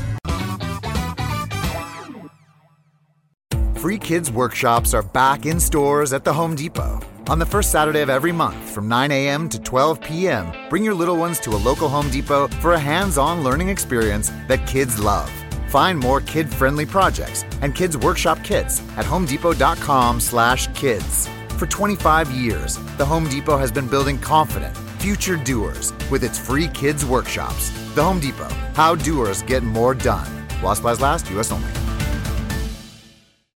[3.77, 7.01] Free Kids Workshops are back in stores at the Home Depot.
[7.29, 9.49] On the first Saturday of every month from 9 a.m.
[9.51, 13.19] to 12 p.m., bring your little ones to a local Home Depot for a hands
[13.19, 15.31] on learning experience that kids love.
[15.69, 21.29] Find more kid friendly projects and kids workshop kits at homedepot.com/slash kids.
[21.59, 26.69] For 25 years, the Home Depot has been building confident, future doers with its free
[26.69, 27.88] kids workshops.
[27.99, 30.29] The Home Depot, how doers get more done.
[30.61, 31.51] While supplies last, U.S.
[31.51, 31.88] only.